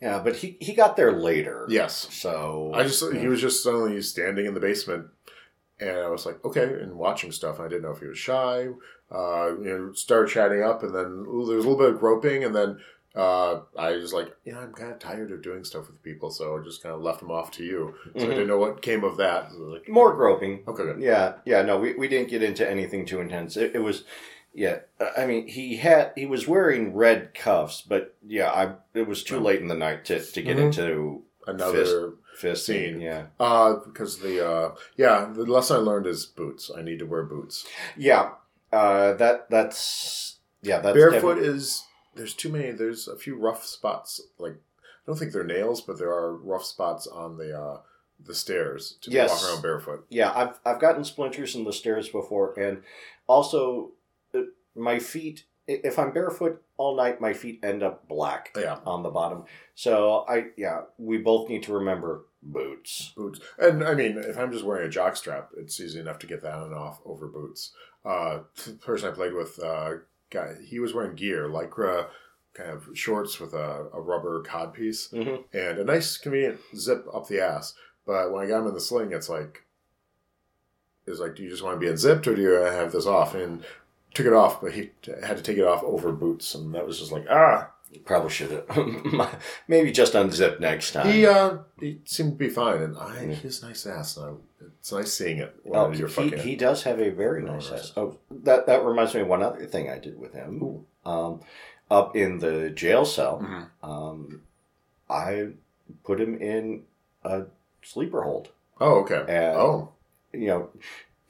[0.00, 1.66] yeah, but he he got there later.
[1.68, 5.08] Yes, So I just he was just suddenly standing in the basement,
[5.80, 7.56] and I was like, okay, and watching stuff.
[7.58, 8.68] And I didn't know if he was shy.
[9.10, 12.42] Uh, you know, started chatting up, and then there was a little bit of groping,
[12.42, 12.80] and then
[13.14, 16.30] uh, I was like, you know, I'm kind of tired of doing stuff with people,
[16.30, 17.94] so I just kind of left them off to you.
[18.16, 18.30] So I Mhm.
[18.30, 19.52] didn't know what came of that.
[19.52, 20.64] So like, more groping.
[20.66, 21.00] Okay, good.
[21.00, 21.62] Yeah, yeah.
[21.62, 23.56] No, we, we didn't get into anything too intense.
[23.56, 24.04] It, it was,
[24.52, 24.80] yeah.
[25.16, 29.38] I mean, he had he was wearing red cuffs, but yeah, I it was too
[29.38, 30.60] late in the night to, to get Mhm.
[30.66, 32.94] into Another fist Scene.
[32.94, 33.00] scene.
[33.02, 36.70] Yeah, uh, because the uh, yeah, the lesson I learned is boots.
[36.76, 37.64] I need to wear boots.
[37.96, 38.30] yeah.
[38.72, 40.80] Uh, that that's yeah.
[40.80, 41.84] That's Barefoot definitely- is
[42.14, 42.70] there's too many.
[42.72, 44.20] There's a few rough spots.
[44.38, 47.80] Like I don't think they're nails, but there are rough spots on the uh,
[48.24, 49.30] the stairs to Yes.
[49.30, 50.06] walk around barefoot.
[50.08, 50.32] yeah.
[50.34, 52.82] I've I've gotten splinters in the stairs before, and
[53.26, 53.92] also
[54.34, 54.40] uh,
[54.74, 55.44] my feet.
[55.66, 59.44] If I'm barefoot all night, my feet end up black Yeah, on the bottom.
[59.74, 63.12] So I yeah, we both need to remember boots.
[63.16, 63.40] boots.
[63.58, 66.42] And I mean, if I'm just wearing a jock strap, it's easy enough to get
[66.42, 67.72] that on and off over boots.
[68.04, 69.92] Uh, the person I played with, uh,
[70.30, 72.08] guy, he was wearing gear, lycra
[72.54, 77.06] kind of shorts with a, a rubber cod piece hmm and a nice convenient zip
[77.12, 77.74] up the ass.
[78.06, 79.64] But when I got him in the sling, it's like,
[81.06, 83.34] it's like, do you just want to be unzipped or do you have this off?
[83.34, 83.64] And
[84.14, 87.00] took it off, but he had to take it off over boots, and that was
[87.00, 87.70] just like ah.
[88.04, 89.40] Probably should have.
[89.68, 91.10] Maybe just unzip next time.
[91.10, 93.34] He uh, he seemed to be fine, and I Yeah.
[93.34, 94.16] his nice ass.
[94.16, 96.38] And I, it's nice seeing it oh, you're he, fucking.
[96.40, 97.92] he does have a very nice ass.
[97.96, 100.84] Oh, that that reminds me of one other thing I did with him.
[101.04, 101.40] Um,
[101.90, 103.66] up in the jail cell, Mhm.
[103.86, 104.42] um,
[105.08, 105.48] I
[106.04, 106.84] put him in
[107.22, 107.42] a
[107.82, 108.48] sleeper hold.
[108.80, 109.24] Oh, okay.
[109.28, 109.90] And- oh,
[110.32, 110.68] You know,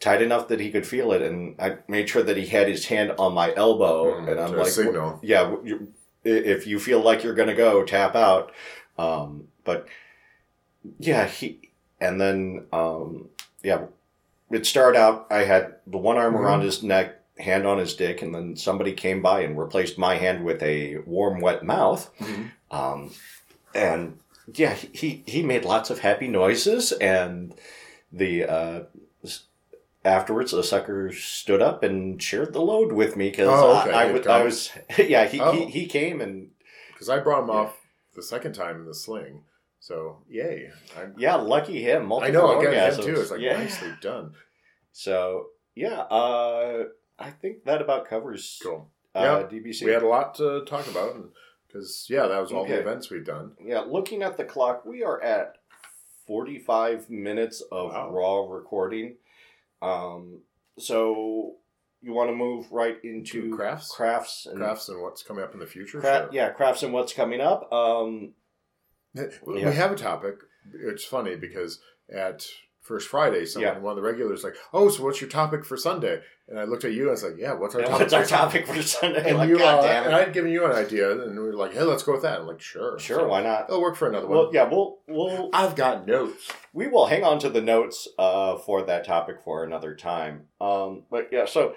[0.01, 2.87] tight enough that he could feel it, and I made sure that he had his
[2.87, 5.19] hand on my elbow, Mm, and I'm like, signal.
[5.23, 5.93] yeah, you-
[6.25, 8.53] if you feel like you're gonna go, tap out.
[8.99, 9.87] Um, but
[10.99, 11.71] yeah, he
[12.01, 13.29] and then um,
[13.63, 13.83] yeah,
[14.51, 15.27] it started out.
[15.31, 18.93] I had the one arm around his neck, hand on his dick, and then somebody
[18.93, 22.11] came by and replaced my hand with a warm, wet mouth.
[22.19, 22.51] Mhm.
[22.71, 23.11] Um,
[23.75, 24.19] and
[24.55, 27.55] yeah, he he made lots of happy noises, and
[28.13, 28.81] the uh,
[30.05, 33.91] afterwards the sucker stood up and shared the load with me because Oh, okay.
[33.93, 35.53] I, I, was, I was yeah he, Oh.
[35.53, 36.51] he he came and
[36.93, 37.55] because I brought him Yeah.
[37.55, 37.77] off
[38.15, 39.43] the second time in the sling.
[39.81, 40.71] So yay!
[40.97, 42.03] I, yeah, lucky him.
[42.03, 43.05] I Multiple know again him orgasms.
[43.05, 43.21] too.
[43.21, 43.57] It's like yeah.
[43.59, 44.33] nicely done.
[44.93, 46.85] So yeah, uh,
[47.19, 48.89] I think that about covers Cool.
[49.15, 49.85] uh, Yeah, DBC.
[49.85, 51.17] We had a lot to talk about,
[51.67, 53.53] because yeah, that was all the events we've done.
[53.63, 55.57] Yeah, looking at the clock, we are at
[56.27, 58.11] 45 minutes of Wow.
[58.11, 59.17] raw recording.
[59.83, 60.43] Um,
[60.79, 61.55] so
[62.01, 63.91] you want to move right into To crafts?
[63.95, 66.01] crafts and Crafts and what's coming up in the future.
[66.01, 66.29] cra- Sure.
[66.33, 67.73] yeah, crafts and what's coming up.
[67.73, 68.35] Um,
[69.47, 69.69] We Yeah.
[69.71, 70.35] we have a topic.
[70.73, 71.81] It's funny because
[72.13, 72.45] at
[72.85, 73.79] First Friday, someone Yeah.
[73.81, 76.85] one of the regulars like, "Oh, so what's your topic for Sunday?" And I looked
[76.85, 78.59] at you and I was like, "Yeah, what's our and topic?" what's our for Sunday?"
[78.61, 79.29] topic for Sunday?
[79.31, 81.81] And like, you, uh, and I'd given you an idea, and we were like, "Hey,
[81.81, 83.71] let's go with that." I'm like, "Sure, sure, So why not?
[83.71, 84.55] It'll work for another Well, one.
[84.55, 86.53] yeah, we'll we'll I've got notes.
[86.75, 90.49] we will hang on to the notes uh, for that topic for another time.
[90.61, 91.75] Um, but yeah, so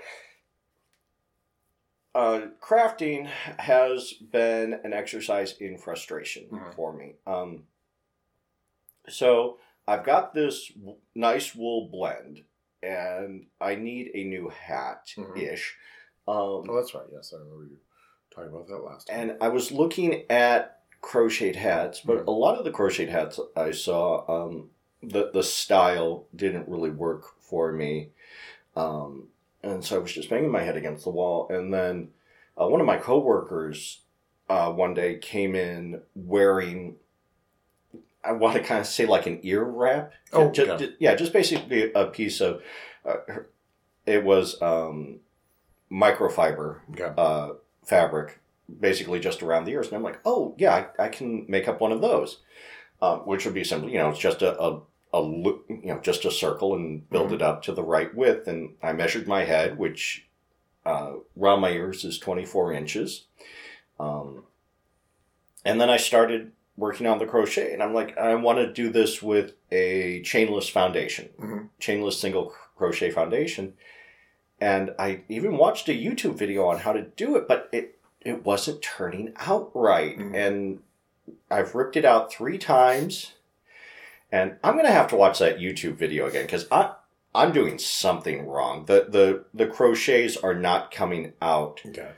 [2.16, 3.28] uh, crafting
[3.60, 6.74] has been an exercise in frustration Mhm.
[6.76, 7.16] for me.
[7.26, 7.64] Um,
[9.08, 12.44] so I've got this w- nice wool blend,
[12.84, 15.76] and I need a new hat ish.
[16.28, 17.06] Oh, Um, that's right.
[17.12, 17.78] Yes, I remember you
[18.30, 19.30] talking about that last time.
[19.30, 22.28] and I was looking at crocheted hats, but Mhm.
[22.28, 24.72] a lot of the crocheted hats I saw, um,
[25.02, 28.10] the the style didn't really work for me,
[28.76, 29.30] um,
[29.64, 31.48] and so I was just banging my head against the wall.
[31.50, 32.14] And then
[32.60, 34.02] uh, one of my coworkers
[34.50, 36.98] uh, one day came in wearing.
[38.28, 40.14] I want to kind of say like an ear wrap.
[40.34, 40.86] Oh, Ju- okay.
[40.88, 42.62] ju- yeah, just basically a piece of.
[43.06, 43.16] Uh,
[44.06, 45.20] it was um,
[45.92, 46.80] microfiber
[47.18, 47.54] uh,
[47.86, 48.40] fabric,
[48.80, 49.88] basically just around the ears.
[49.88, 52.40] And I'm like, oh yeah, I, I can make up one of those,
[53.02, 53.90] um, which would be simple.
[53.90, 54.82] You know, it's just a, a,
[55.14, 57.36] a you know, just a circle and build Mhm.
[57.36, 58.48] it up to the right width.
[58.48, 60.28] And I measured my head, which
[60.86, 63.26] uh, around my ears is 24 inches.
[64.00, 64.44] Um,
[65.66, 68.90] and then I started working on the crochet, and I'm like, I want to do
[68.90, 71.70] this with a chainless foundation, Mhm.
[71.82, 73.74] chainless single crochet foundation.
[74.62, 78.44] And I even watched a YouTube video on how to do it, but it it
[78.44, 80.18] wasn't turning out right.
[80.18, 80.36] Mhm.
[80.36, 80.80] And
[81.50, 83.34] I've ripped it out three times,
[84.32, 86.94] and I'm gonna have to watch that YouTube video again because I
[87.36, 88.86] I'm doing something wrong.
[88.86, 92.10] The the the crochets are not coming out Okay.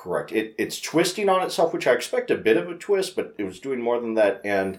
[0.00, 0.32] Correct.
[0.32, 3.44] It it's twisting on itself, which I expect a bit of a twist, but it
[3.44, 4.40] was doing more than that.
[4.44, 4.78] And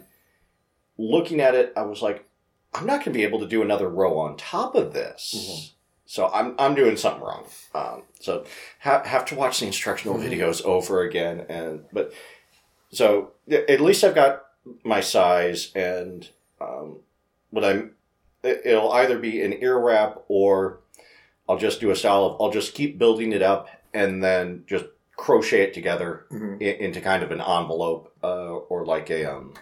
[0.97, 2.25] looking at it, I was like,
[2.73, 5.33] I'm not going to be able to do another row on top of this.
[5.35, 5.71] Mhm.
[6.05, 7.45] So I'm I'm doing something wrong.
[7.73, 8.45] Um, so
[8.79, 10.29] ha- have to watch the instructional Mhm.
[10.29, 11.45] videos over again.
[11.49, 12.13] And but
[12.91, 14.43] so at least I've got
[14.83, 16.27] my size and
[16.59, 16.99] um,
[17.51, 17.95] what I'm.
[18.43, 20.79] it- It'll either be an ear wrap or
[21.47, 24.85] I'll just do a style of I'll just keep building it up and then just
[25.21, 26.59] crochet it together Mhm.
[26.61, 29.53] i- into kind of an envelope uh, or like a um,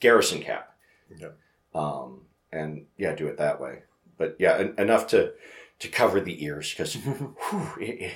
[0.00, 0.76] garrison cap.
[1.12, 1.32] Okay.
[1.74, 3.82] Um, and yeah, do it that way.
[4.18, 5.32] But yeah, en- enough to
[5.80, 6.96] to cover the ears because
[7.80, 8.12] it,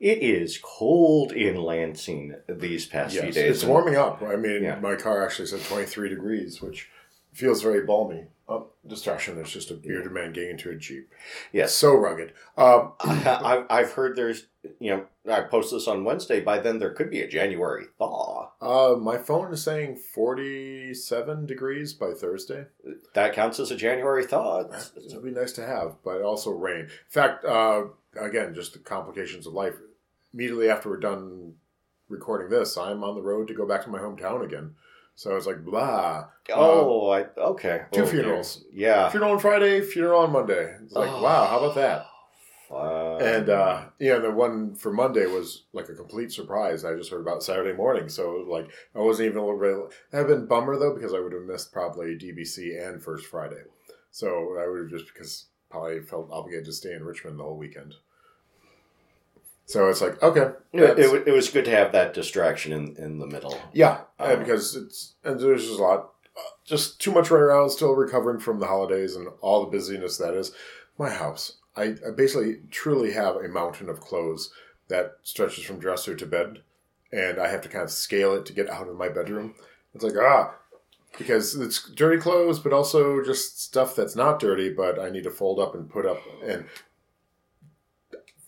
[0.00, 3.50] it is cold in Lansing these past few Yes, days.
[3.56, 4.22] it's warming up.
[4.22, 4.80] I mean, Yeah.
[4.80, 6.88] my car actually said 23 degrees, which
[7.32, 8.28] feels very balmy.
[8.48, 9.34] Oh, distraction.
[9.34, 11.10] There's just a bearded man getting into a Jeep.
[11.52, 11.74] Yes.
[11.74, 12.32] So rugged.
[12.56, 14.46] Um, I've, I've heard there's,
[14.80, 16.40] you know, I post this on Wednesday.
[16.40, 18.50] By then, there could be a January thaw.
[18.60, 22.66] uh, my phone is saying 47 degrees by Thursday.
[23.14, 24.60] That counts as a January thaw.
[24.60, 26.82] It would be nice to have, but also rain.
[26.82, 27.84] In fact, uh,
[28.20, 29.74] again, just the complications of life.
[30.32, 31.54] Immediately after we're done
[32.08, 34.74] recording this, I'm on the road to go back to my hometown again.
[35.16, 36.26] So it's like blah.
[36.52, 37.82] Oh, I okay.
[37.92, 38.64] two Oh, funerals.
[38.72, 39.08] Yeah.
[39.10, 40.74] Funeral on Friday, funeral on Monday.
[40.82, 42.06] It's like, wow, how about that?
[42.68, 42.86] Fun.
[43.18, 46.84] And uh, yeah, the one for Monday was like a complete surprise.
[46.84, 49.90] I just heard about Saturday morning, so like I wasn't even really.
[50.10, 53.62] That would been bummer though because I would have missed probably DBC and First Friday.
[54.10, 57.56] So I would have just because probably felt obligated to stay in Richmond the whole
[57.58, 57.94] weekend.
[59.66, 63.18] So it's like okay, It, it, it was good to have that distraction in, in
[63.18, 63.58] the middle.
[63.72, 66.10] yeah, Um, because it's and there's just a lot,
[66.66, 67.70] just too much right around.
[67.70, 70.52] Still recovering from the holidays and all the busyness that is.
[70.98, 74.50] My house, I, I basically truly have a mountain of clothes
[74.88, 76.62] that stretches from dresser to bed,
[77.12, 79.54] and I have to kind of scale it to get out of my bedroom.
[79.94, 80.54] It's like ah,
[81.18, 85.30] because it's dirty clothes, but also just stuff that's not dirty, but I need to
[85.30, 86.66] fold up and put up and.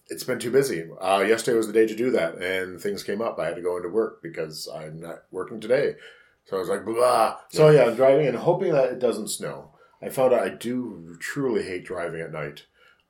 [0.08, 0.88] It's been too busy.
[1.00, 3.40] Uh, yesterday was the day to do that, and things came up.
[3.40, 5.96] I had to go into work because I'm not working today.
[6.44, 7.38] So I was like, blah.
[7.48, 9.72] So yeah, I'm driving and hoping that it doesn't snow.
[10.00, 12.66] I found out I do truly hate driving at night.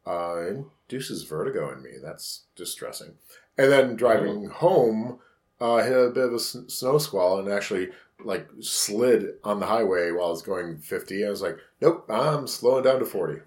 [0.06, 1.90] Uh, induces vertigo in me.
[2.02, 3.14] That's distressing.
[3.58, 5.18] And then driving home,
[5.60, 7.88] uh, hit a bit of a snow squall and actually
[8.24, 11.26] like slid on the highway while I was going 50.
[11.26, 13.40] I was like, nope, I'm slowing down to 40.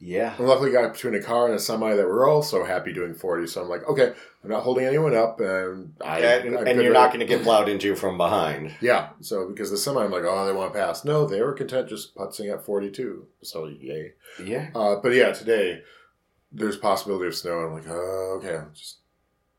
[0.00, 0.34] Yeah.
[0.38, 3.46] And luckily got between a car and a semi that were also happy doing 40.
[3.48, 4.12] So I'm like, okay,
[4.44, 5.40] I'm not holding anyone up.
[5.40, 8.74] And, I, and I'm and you're not going to get plowed into from behind.
[8.80, 11.04] yeah, so because the semi, I'm like, oh, they want to pass.
[11.04, 13.26] No, they were content just putzing at 42.
[13.42, 14.12] So yay.
[14.42, 14.70] Yeah.
[14.74, 15.82] Uh, but yeah, today
[16.52, 17.58] there's possibility of snow.
[17.58, 18.98] I'm like, oh, okay, just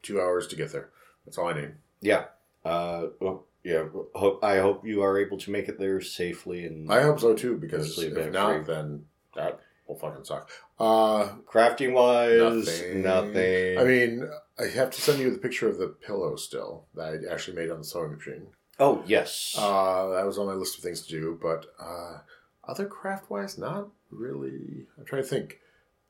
[0.02, 0.90] two hours to get there.
[1.26, 1.72] That's all I need.
[2.02, 2.26] Yeah.
[2.64, 3.86] Uh, well, yeah.
[4.16, 6.66] Hope, I hope you are able to make it there safely.
[6.66, 9.60] And I hope so too, because if not, then that
[9.90, 10.50] will fucking suck.
[10.80, 13.02] Uh, crafting wise, Nothing.
[13.02, 13.78] nothing.
[13.78, 17.34] I mean, I have to send you the picture of the pillow still that I
[17.34, 18.48] actually made on the sewing machine.
[18.80, 19.56] oh yes.
[19.58, 22.20] Uh, that was on my list of things to do, but uh,
[22.68, 24.86] other craft wise, not really.
[24.98, 25.60] I'm trying to think,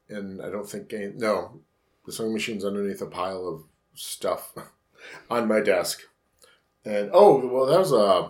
[0.10, 1.62] and I don't think any, no,
[2.06, 3.64] the sewing machine's underneath a pile of
[3.96, 4.54] stuff
[5.30, 6.02] on my desk,
[6.86, 8.30] and oh well, that was uh,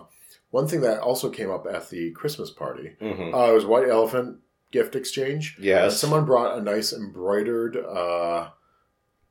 [0.50, 2.96] one thing that also came up at the Christmas party.
[3.00, 3.34] Mhm.
[3.34, 4.38] Uh, it was White Elephant
[4.72, 5.56] gift exchange.
[5.60, 5.98] Yes.
[6.00, 8.50] someone brought a nice embroidered, uh,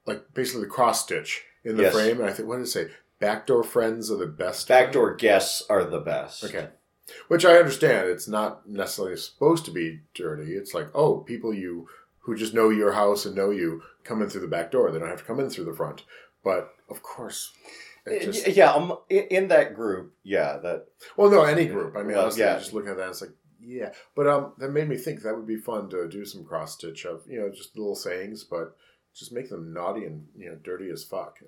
[0.06, 1.94] like basically the cross stitch in the Yes.
[1.94, 2.90] frame, and I think what did it say?
[3.20, 4.68] Backdoor friends are the best.
[4.68, 6.44] Backdoor guests are the best.
[6.46, 6.70] Okay.
[7.28, 8.08] Which I understand.
[8.10, 10.54] It's not necessarily supposed to be dirty.
[10.54, 11.88] It's like, oh, people you
[12.20, 14.92] who just know your house and know you come in through the back door.
[14.92, 16.04] They don't have to come in through the front.
[16.44, 17.52] But of course,
[18.08, 18.72] just yeah.
[18.72, 20.58] Um, in, in that group, yeah.
[20.58, 20.86] That
[21.18, 21.96] well, no, any group.
[21.98, 22.58] I mean, Well, honestly, yeah.
[22.60, 23.32] just looking at that, it's like,
[23.62, 23.92] yeah.
[24.16, 27.06] But um, that made me think that would be fun to do some cross stitch
[27.06, 28.76] of you know just little sayings, but
[29.16, 31.40] just make them naughty and you know dirty as fuck.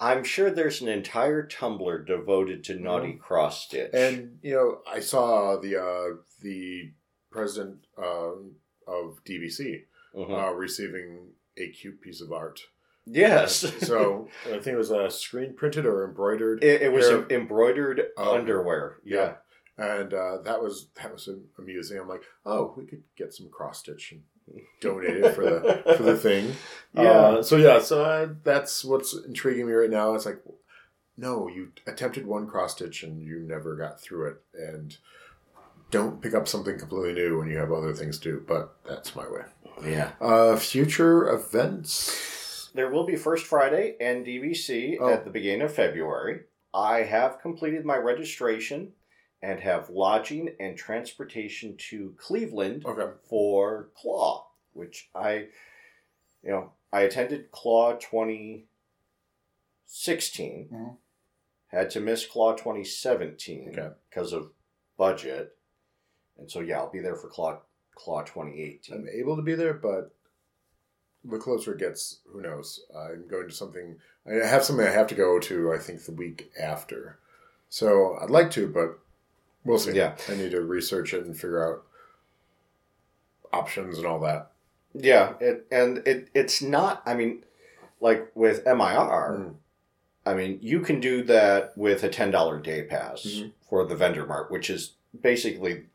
[0.00, 3.90] I'm sure there's an entire Tumblr devoted to naughty cross stitch.
[3.92, 6.92] And you know, I saw the uh, the
[7.30, 8.32] president uh,
[8.86, 9.84] of DBC
[10.16, 10.48] Mhm.
[10.48, 12.60] uh, receiving a cute piece of art.
[13.04, 13.56] yes.
[13.86, 18.34] So I think it was uh, screen printed or embroidered, it, it was embroidered Oh.
[18.36, 18.98] underwear.
[19.04, 19.34] Yeah.
[19.78, 21.98] And uh, that was that was amusing.
[21.98, 24.22] I'm like, oh, we could get some cross stitch and
[24.80, 26.52] donate it for the for the thing.
[26.94, 27.02] Yeah.
[27.10, 30.14] Uh, so yeah, so uh, that's what's intriguing me right now.
[30.14, 30.40] It's like,
[31.16, 34.96] no, you attempted one cross stitch and you never got through it, and
[35.92, 38.44] don't pick up something completely new when you have other things to do.
[38.48, 39.42] But that's my way.
[39.86, 40.12] yeah.
[40.20, 42.70] Uh, future events.
[42.74, 45.08] There will be First Friday and DBC Oh.
[45.08, 46.40] at the beginning of February.
[46.74, 48.92] I have completed my registration
[49.42, 53.12] and have lodging and transportation to Cleveland Okay.
[53.28, 55.48] for Claw, which I,
[56.42, 60.96] you know, I attended Claw 2016, Mhm.
[61.68, 63.94] had to miss Claw 2017 Okay.
[64.10, 64.52] because of
[64.96, 65.56] budget.
[66.36, 67.62] And so, yeah, I'll be there for Claw,
[67.94, 68.94] Claw 2018.
[68.96, 70.12] I'm able to be there, but
[71.24, 72.84] the closer it gets, who knows?
[72.94, 74.00] I'm going to something.
[74.26, 75.72] I have something I have to go to.
[75.72, 77.18] I think the week after.
[77.68, 78.98] So I'd like to, but
[79.68, 79.92] we'll see.
[79.92, 80.16] Yeah.
[80.28, 81.84] I need to research it and figure out
[83.52, 84.52] options and all that.
[84.94, 87.02] Yeah, it, and it it's not.
[87.06, 87.44] I mean,
[88.00, 89.54] like with MIR, Mm.
[90.26, 93.52] I mean, you can do that with a ten dollar day pass Mhm.
[93.68, 95.86] for the vendor mart, which is basically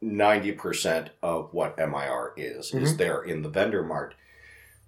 [0.00, 2.98] ninety percent of what MIR is is Mhm.
[2.98, 4.14] there in the vendor mart.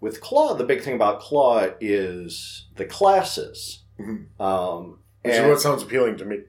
[0.01, 3.85] With Claw, the big thing about Claw is the classes.
[3.99, 4.27] Mhm.
[4.41, 6.41] Um, Which and- is what sounds appealing to me,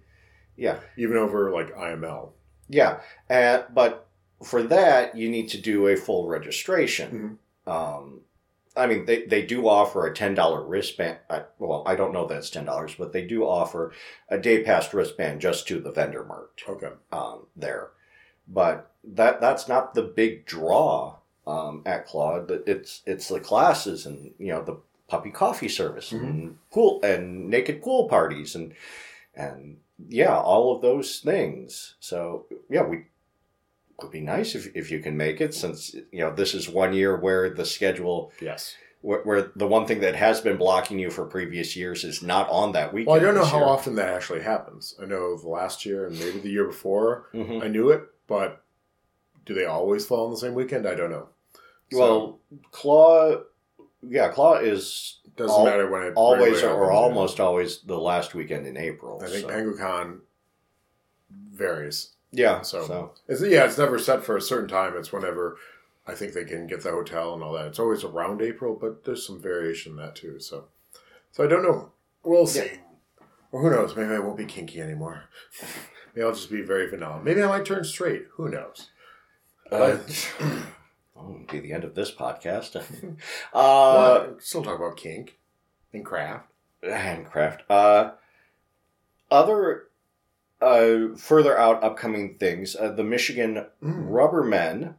[0.57, 2.29] yeah, even over like IML.
[2.69, 2.99] Yeah,
[3.29, 4.07] uh, but
[4.43, 7.37] for that you need to do a full registration.
[7.67, 8.21] Um,
[8.75, 11.17] I mean, they, they do offer a ten dollar wristband.
[11.29, 13.91] Uh, well, I don't know that it's ten dollars, but they do offer
[14.29, 16.91] a day pass wristband just to the vendor mart Okay.
[17.11, 17.89] um, there.
[18.47, 22.45] But that that's not the big draw um, at Claw.
[22.65, 24.77] It's it's the classes and you know the
[25.07, 28.73] puppy coffee service and pool and naked pool parties and
[29.35, 29.77] and
[30.09, 31.95] yeah, all of those things.
[31.99, 33.05] So yeah, we
[34.01, 36.93] would be nice if if you can make it since you know this is one
[36.93, 38.75] year where the schedule Yes.
[39.01, 42.49] where, where the one thing that has been blocking you for previous years is not
[42.49, 43.07] on that weekend.
[43.07, 43.67] Well, I don't know how year.
[43.67, 44.95] often that actually happens.
[45.01, 47.63] I know the last year and maybe the year before Mhm.
[47.63, 48.63] I knew it, but
[49.45, 50.87] do they always fall on the same weekend?
[50.87, 51.29] I don't know.
[51.91, 52.39] So, Well,
[52.71, 53.41] Claw,
[54.07, 56.97] yeah, Claw is doesn't al- matter when it always regularly or happens, yeah.
[56.99, 59.21] almost always the last weekend in April.
[59.23, 59.53] I think so.
[59.53, 60.19] Penguicon
[61.53, 62.11] varies.
[62.31, 64.93] yeah, So, so It's, yeah, it's never set for a certain time.
[64.97, 65.57] It's whenever
[66.07, 67.67] I think they can get the hotel and all that.
[67.67, 70.39] It's always around April, but there's some variation in that too.
[70.39, 70.65] So,
[71.31, 71.91] so I don't know.
[72.23, 72.71] We'll see.
[73.51, 73.95] Or who knows?
[73.95, 75.25] Maybe I won't be kinky anymore.
[76.15, 77.21] Maybe I'll just be very vanilla.
[77.23, 78.25] Maybe I might turn straight.
[78.33, 78.89] Who knows?
[79.71, 79.97] uh,
[81.21, 82.75] oh, be the end of this podcast.
[82.77, 82.83] uh,
[83.53, 85.37] Well, still talk about kink
[85.93, 86.47] and craft.
[86.83, 87.63] handcraft.
[87.69, 88.11] Uh,
[89.29, 89.87] other
[90.61, 92.75] uh, further out upcoming things.
[92.75, 94.09] Uh, the Michigan Mm.
[94.09, 94.93] Rubbermen,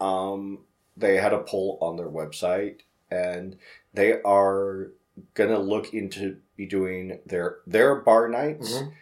[0.00, 0.60] um,
[0.96, 3.56] they had a poll on their website, and
[3.94, 4.92] they are
[5.34, 8.92] gonna look into be doing their their bar nights Mhm.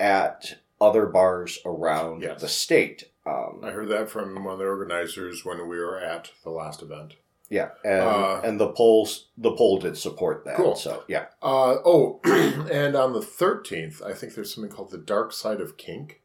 [0.00, 2.40] at other bars around Yes.
[2.40, 3.11] the state.
[3.24, 6.82] Um, I heard that from one of the organizers when we were at the last
[6.82, 7.14] event.
[7.48, 10.56] yeah, and, Uh, and the polls the poll did support that.
[10.56, 10.74] Cool.
[10.74, 15.32] So yeah, Uh, oh, and on the 13th, I think there's something called the Dark
[15.32, 16.20] Side of Kink.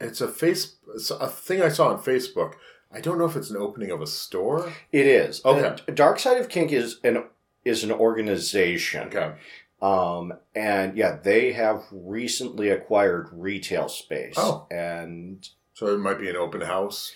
[0.00, 2.54] It's a face, it's a thing I saw on Facebook.
[2.90, 4.72] I don't know if it's an opening of a store.
[4.90, 5.42] it is.
[5.44, 5.76] Okay.
[5.86, 7.24] And Dark Side of Kink is an
[7.64, 9.06] is an organization.
[9.08, 9.34] Okay.
[9.80, 14.34] Um, and yeah, they have recently acquired retail space.
[14.36, 14.66] Oh.
[14.70, 15.48] and
[15.82, 17.12] So it might be an open house.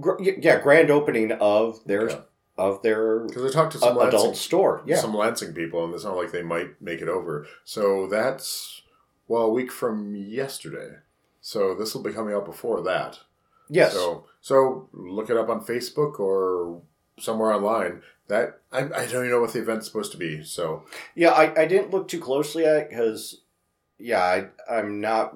[0.00, 2.24] gr- yeah, grand opening of their
[2.56, 4.82] of their Because I talked to some Lansing, adult store.
[4.86, 7.46] Yeah, some Lansing people, and it's not like they might make it over.
[7.64, 8.80] So that's,
[9.28, 10.96] well, a week from yesterday.
[11.42, 13.18] So this will be coming out before that.
[13.68, 16.80] yes, So, so look it up on Facebook or
[17.18, 18.02] somewhere online.
[18.28, 20.42] That I, I don't even know what the event's supposed to be.
[20.42, 20.84] So
[21.14, 21.30] yeah.
[21.30, 23.42] I, I didn't look too closely at it because
[23.98, 25.34] yeah, I I'm not.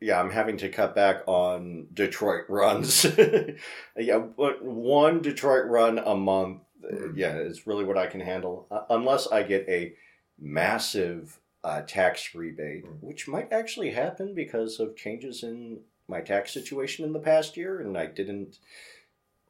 [0.00, 3.04] Yeah, I'm having to cut back on Detroit runs.
[3.96, 6.62] yeah, but one Detroit run a month.
[6.82, 7.12] Mhm.
[7.16, 9.94] Yeah, is really what I can handle, uh, unless I get a
[10.38, 13.02] massive uh, tax rebate, Mhm.
[13.02, 17.78] which might actually happen because of changes in my tax situation in the past year,
[17.80, 18.58] and I didn't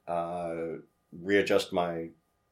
[0.08, 0.78] uh,
[1.12, 2.08] readjust my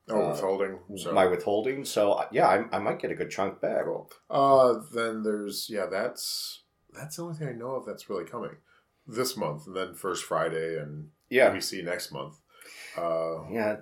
[0.09, 0.79] oh, Uh, withholding.
[0.97, 1.85] So my withholding.
[1.85, 3.85] So uh, yeah, I, I might get a good chunk back.
[3.85, 4.11] cool.
[4.31, 6.63] Uh, then there's yeah, that's
[6.99, 8.57] that's the only thing I know of that's really coming
[9.07, 12.37] this month, and then First Friday and Yeah, DBC next month.
[12.97, 13.77] Uh, yeah,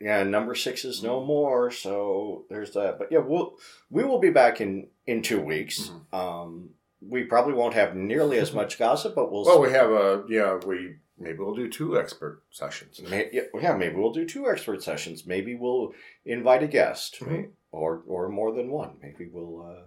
[0.00, 0.22] yeah.
[0.22, 2.98] Number six is no more, so there's that.
[2.98, 3.56] But yeah, we'll
[3.90, 5.90] we will be back in in two weeks.
[6.12, 6.14] Mhm.
[6.18, 6.70] Um,
[7.02, 9.44] we probably won't have nearly as much gossip, but we'll.
[9.44, 13.02] well, we have a yeah, we maybe we'll do two expert sessions.
[13.02, 15.26] May, yeah, yeah, maybe we'll do two expert sessions.
[15.26, 15.92] Maybe we'll
[16.24, 17.26] invite a guest, Mhm.
[17.30, 18.98] may- or or more than one.
[19.02, 19.62] Maybe we'll.
[19.66, 19.82] Uh,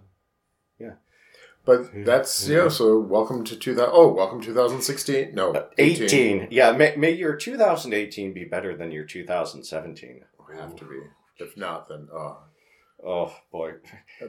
[1.64, 2.68] But that's yeah.
[2.68, 3.92] So welcome to two thousand.
[3.94, 5.34] Oh, welcome 2016.
[5.34, 6.48] No, uh, 18.
[6.50, 10.20] Yeah, may, may your 2018 be better than your 2017.
[10.48, 11.00] We have to be.
[11.38, 12.34] If not, then uh,
[13.06, 13.72] Oh boy,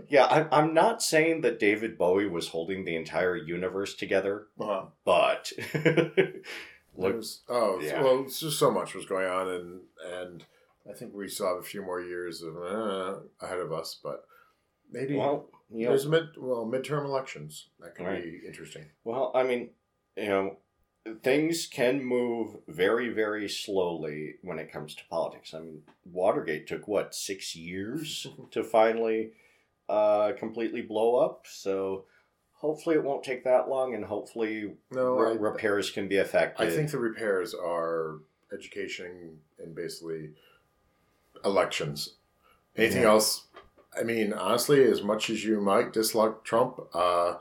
[0.10, 0.26] yeah.
[0.26, 4.88] I, I'm not saying that David Bowie was holding the entire universe together, uh-huh.
[5.06, 5.86] but look,
[6.98, 8.02] There's- oh yeah.
[8.02, 10.44] well, it's just so much was going on, and and
[10.90, 14.26] I think we still have a few more years of uh, ahead of us, but
[14.92, 18.24] maybe well, know, there's mid well midterm elections that could Right.
[18.24, 18.86] be interesting.
[19.04, 19.72] well, I mean,
[20.16, 20.58] you know,
[21.24, 25.54] things can move very, very slowly when it comes to politics.
[25.54, 29.34] I mean, Watergate took what six years to finally
[29.90, 32.06] uh, completely blow up, so.
[32.60, 36.66] Hopefully, it won't take that long, and hopefully, No, re- I, repairs can be effected.
[36.66, 40.32] I think the repairs are education and basically
[41.44, 42.16] elections.
[42.76, 43.10] Anything Yeah.
[43.10, 43.48] else?
[44.00, 47.36] I mean, honestly, as much as you might dislike Trump, uh,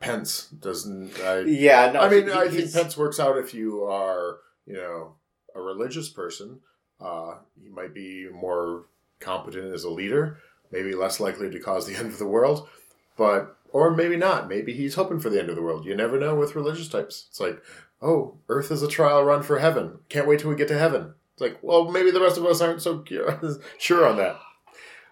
[0.00, 1.18] Pence doesn't.
[1.20, 2.00] I, Yeah, no.
[2.00, 5.14] I mean, he- I think Pence works out if you are, you know,
[5.54, 6.60] a religious person.
[7.00, 8.86] Uh, he might be more
[9.20, 10.38] competent as a leader,
[10.72, 12.68] maybe less likely to cause the end of the world,
[13.16, 14.48] but or maybe not.
[14.48, 15.84] Maybe he's hoping for the end of the world.
[15.86, 17.26] You never know with religious types.
[17.30, 17.62] It's like,
[18.00, 19.98] oh, Earth is a trial run for heaven.
[20.08, 21.14] Can't wait till we get to heaven.
[21.32, 23.02] It's like, well, maybe the rest of us aren't so
[23.78, 24.36] sure on that.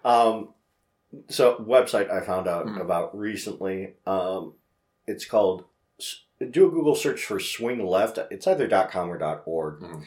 [0.03, 0.49] Um,
[1.29, 2.79] so website I found out Mhm.
[2.81, 3.95] about recently.
[4.05, 4.53] Um,
[5.07, 5.65] it's called.
[6.39, 8.17] Do a Google search for Swing Left.
[8.31, 10.03] It's either .com or .org, Mhm.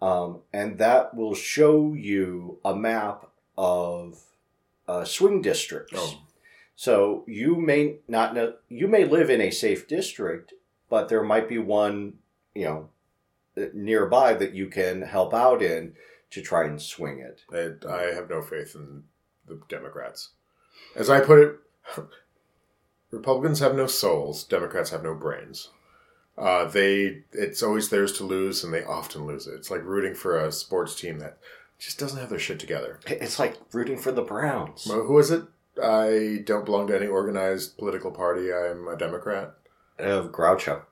[0.00, 3.26] um, and that will show you a map
[3.58, 4.22] of
[4.88, 5.94] uh, swing districts.
[5.96, 6.18] Oh.
[6.76, 8.54] So you may not know.
[8.68, 10.52] You may live in a safe district,
[10.90, 12.18] but there might be one,
[12.54, 12.88] you know,
[13.72, 15.94] nearby that you can help out in
[16.30, 17.44] to try and swing it.
[17.52, 19.04] I, I have no faith in
[19.46, 20.30] the Democrats.
[20.96, 21.56] As I put it,
[23.10, 24.44] Republicans have no souls.
[24.44, 25.68] Democrats have no brains.
[26.36, 29.54] Uh, they it's always theirs to lose, and they often lose it.
[29.54, 31.38] It's like rooting for a sports team that
[31.78, 32.98] just doesn't have their shit together.
[33.06, 34.86] It's like rooting for the Browns.
[34.88, 35.42] Well, Who is it?
[35.82, 38.52] I don't belong to any organized political party.
[38.52, 39.54] I'm a Democrat.
[39.98, 40.82] Of Groucho.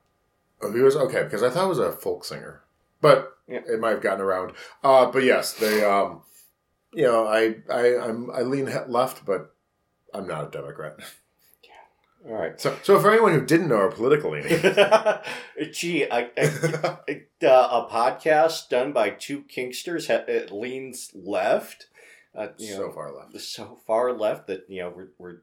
[0.60, 2.62] Oh, he was okay because I thought it was a folk singer,
[3.00, 3.60] but Yeah.
[3.66, 4.52] it might have gotten around.
[4.84, 5.84] Uh, but yes, they.
[5.84, 6.22] Um,
[6.92, 9.54] you know, I I I'm, I lean left, but
[10.14, 10.96] I'm not a Democrat.
[11.64, 12.30] Yeah.
[12.30, 12.60] All right.
[12.60, 14.60] So so for anyone who didn't know our political leaning,
[15.72, 21.86] Gee, I, I, uh, a podcast done by two kinksters ha- it leans left.
[22.34, 23.40] Uh, you know, so far left.
[23.40, 25.36] so far left that you know we're, we're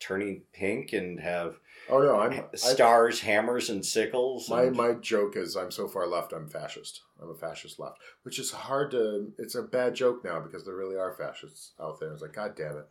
[0.00, 1.58] turning pink and have
[1.88, 4.48] Oh no, I'm I, stars, hammers, and sickles.
[4.50, 6.32] my and- my joke is I'm so far left.
[6.32, 7.02] I'm fascist.
[7.22, 9.32] I'm a fascist left, which is hard to.
[9.38, 12.12] It's a bad joke now because there really are fascists out there.
[12.12, 12.88] It's like God damn it.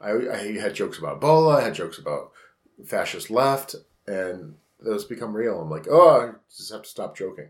[0.00, 1.56] I, I had jokes about Ebola.
[1.60, 2.32] I had jokes about
[2.84, 3.74] fascist left,
[4.06, 5.60] and those become real.
[5.60, 7.48] I'm like, oh, I just have to stop joking.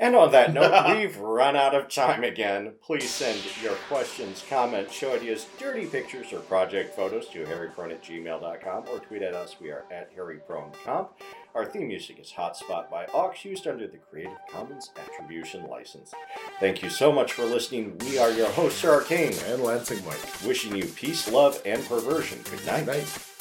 [0.00, 2.74] And on that note, we've run out of time again.
[2.80, 8.04] Please send your questions, comments, show ideas, dirty pictures, or project photos to hairyprone at
[8.04, 9.56] gmail.com or tweet at us.
[9.60, 11.08] We are at hairypronecomp.
[11.54, 16.14] Our theme music is Hotspot by Aux, used under the Creative Commons Attribution License.
[16.60, 17.98] Thank you so much for listening.
[17.98, 20.20] We are your hosts, Sir Arcane, And Lansing Mike.
[20.46, 22.38] wishing you peace, love, and perversion.
[22.48, 22.86] Good night.
[22.86, 23.37] Night.